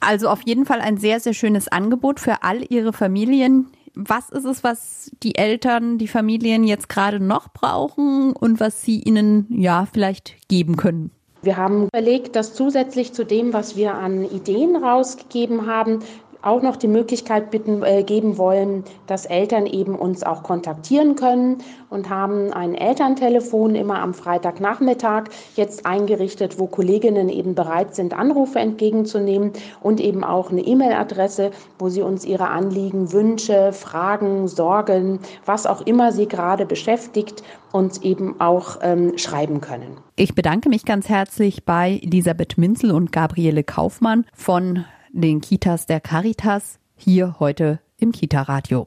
Also 0.00 0.28
auf 0.28 0.42
jeden 0.42 0.64
Fall 0.64 0.80
ein 0.80 0.96
sehr, 0.96 1.18
sehr 1.18 1.34
schönes 1.34 1.66
Angebot 1.68 2.20
für 2.20 2.42
all 2.42 2.62
Ihre 2.68 2.92
Familien, 2.92 3.66
was 3.98 4.30
ist 4.30 4.44
es, 4.44 4.62
was 4.62 5.10
die 5.24 5.34
Eltern, 5.34 5.98
die 5.98 6.06
Familien 6.06 6.62
jetzt 6.62 6.88
gerade 6.88 7.18
noch 7.18 7.48
brauchen 7.52 8.32
und 8.32 8.60
was 8.60 8.82
sie 8.82 9.00
ihnen 9.02 9.46
ja 9.50 9.86
vielleicht 9.92 10.36
geben 10.48 10.76
können? 10.76 11.10
Wir 11.42 11.56
haben 11.56 11.86
überlegt, 11.86 12.36
dass 12.36 12.54
zusätzlich 12.54 13.12
zu 13.12 13.24
dem, 13.24 13.52
was 13.52 13.76
wir 13.76 13.94
an 13.94 14.24
Ideen 14.24 14.76
rausgegeben 14.76 15.66
haben, 15.66 16.00
auch 16.42 16.62
noch 16.62 16.76
die 16.76 16.88
Möglichkeit 16.88 17.50
bitten, 17.50 17.82
äh, 17.82 18.02
geben 18.02 18.38
wollen, 18.38 18.84
dass 19.06 19.26
Eltern 19.26 19.66
eben 19.66 19.94
uns 19.94 20.22
auch 20.22 20.42
kontaktieren 20.42 21.16
können 21.16 21.58
und 21.90 22.10
haben 22.10 22.52
ein 22.52 22.74
Elterntelefon 22.74 23.74
immer 23.74 24.00
am 24.00 24.14
Freitagnachmittag 24.14 25.24
jetzt 25.56 25.86
eingerichtet, 25.86 26.58
wo 26.58 26.66
Kolleginnen 26.66 27.28
eben 27.28 27.54
bereit 27.54 27.94
sind, 27.94 28.14
Anrufe 28.14 28.58
entgegenzunehmen 28.58 29.52
und 29.82 30.00
eben 30.00 30.24
auch 30.24 30.50
eine 30.50 30.60
E-Mail-Adresse, 30.60 31.50
wo 31.78 31.88
sie 31.88 32.02
uns 32.02 32.24
ihre 32.24 32.48
Anliegen, 32.48 33.12
Wünsche, 33.12 33.72
Fragen, 33.72 34.48
Sorgen, 34.48 35.20
was 35.44 35.66
auch 35.66 35.82
immer 35.82 36.12
sie 36.12 36.28
gerade 36.28 36.66
beschäftigt, 36.66 37.42
uns 37.72 38.02
eben 38.02 38.40
auch 38.40 38.78
ähm, 38.82 39.18
schreiben 39.18 39.60
können. 39.60 39.98
Ich 40.16 40.34
bedanke 40.34 40.68
mich 40.68 40.84
ganz 40.84 41.08
herzlich 41.08 41.64
bei 41.64 42.00
Elisabeth 42.02 42.58
Minzel 42.58 42.92
und 42.92 43.12
Gabriele 43.12 43.64
Kaufmann 43.64 44.24
von 44.32 44.84
den 45.12 45.40
Kitas 45.40 45.86
der 45.86 46.00
Caritas 46.00 46.78
hier 46.96 47.36
heute 47.38 47.80
im 47.98 48.12
Kita-Radio. 48.12 48.86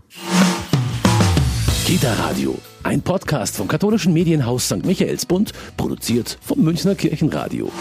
Kita-Radio, 1.86 2.57
ein 2.84 3.01
Podcast 3.01 3.55
vom 3.55 3.67
katholischen 3.67 4.13
Medienhaus 4.13 4.65
St. 4.65 4.86
Michaelsbund, 4.86 5.51
produziert 5.77 6.38
vom 6.41 6.60
Münchner 6.62 6.95
Kirchenradio. 6.95 7.71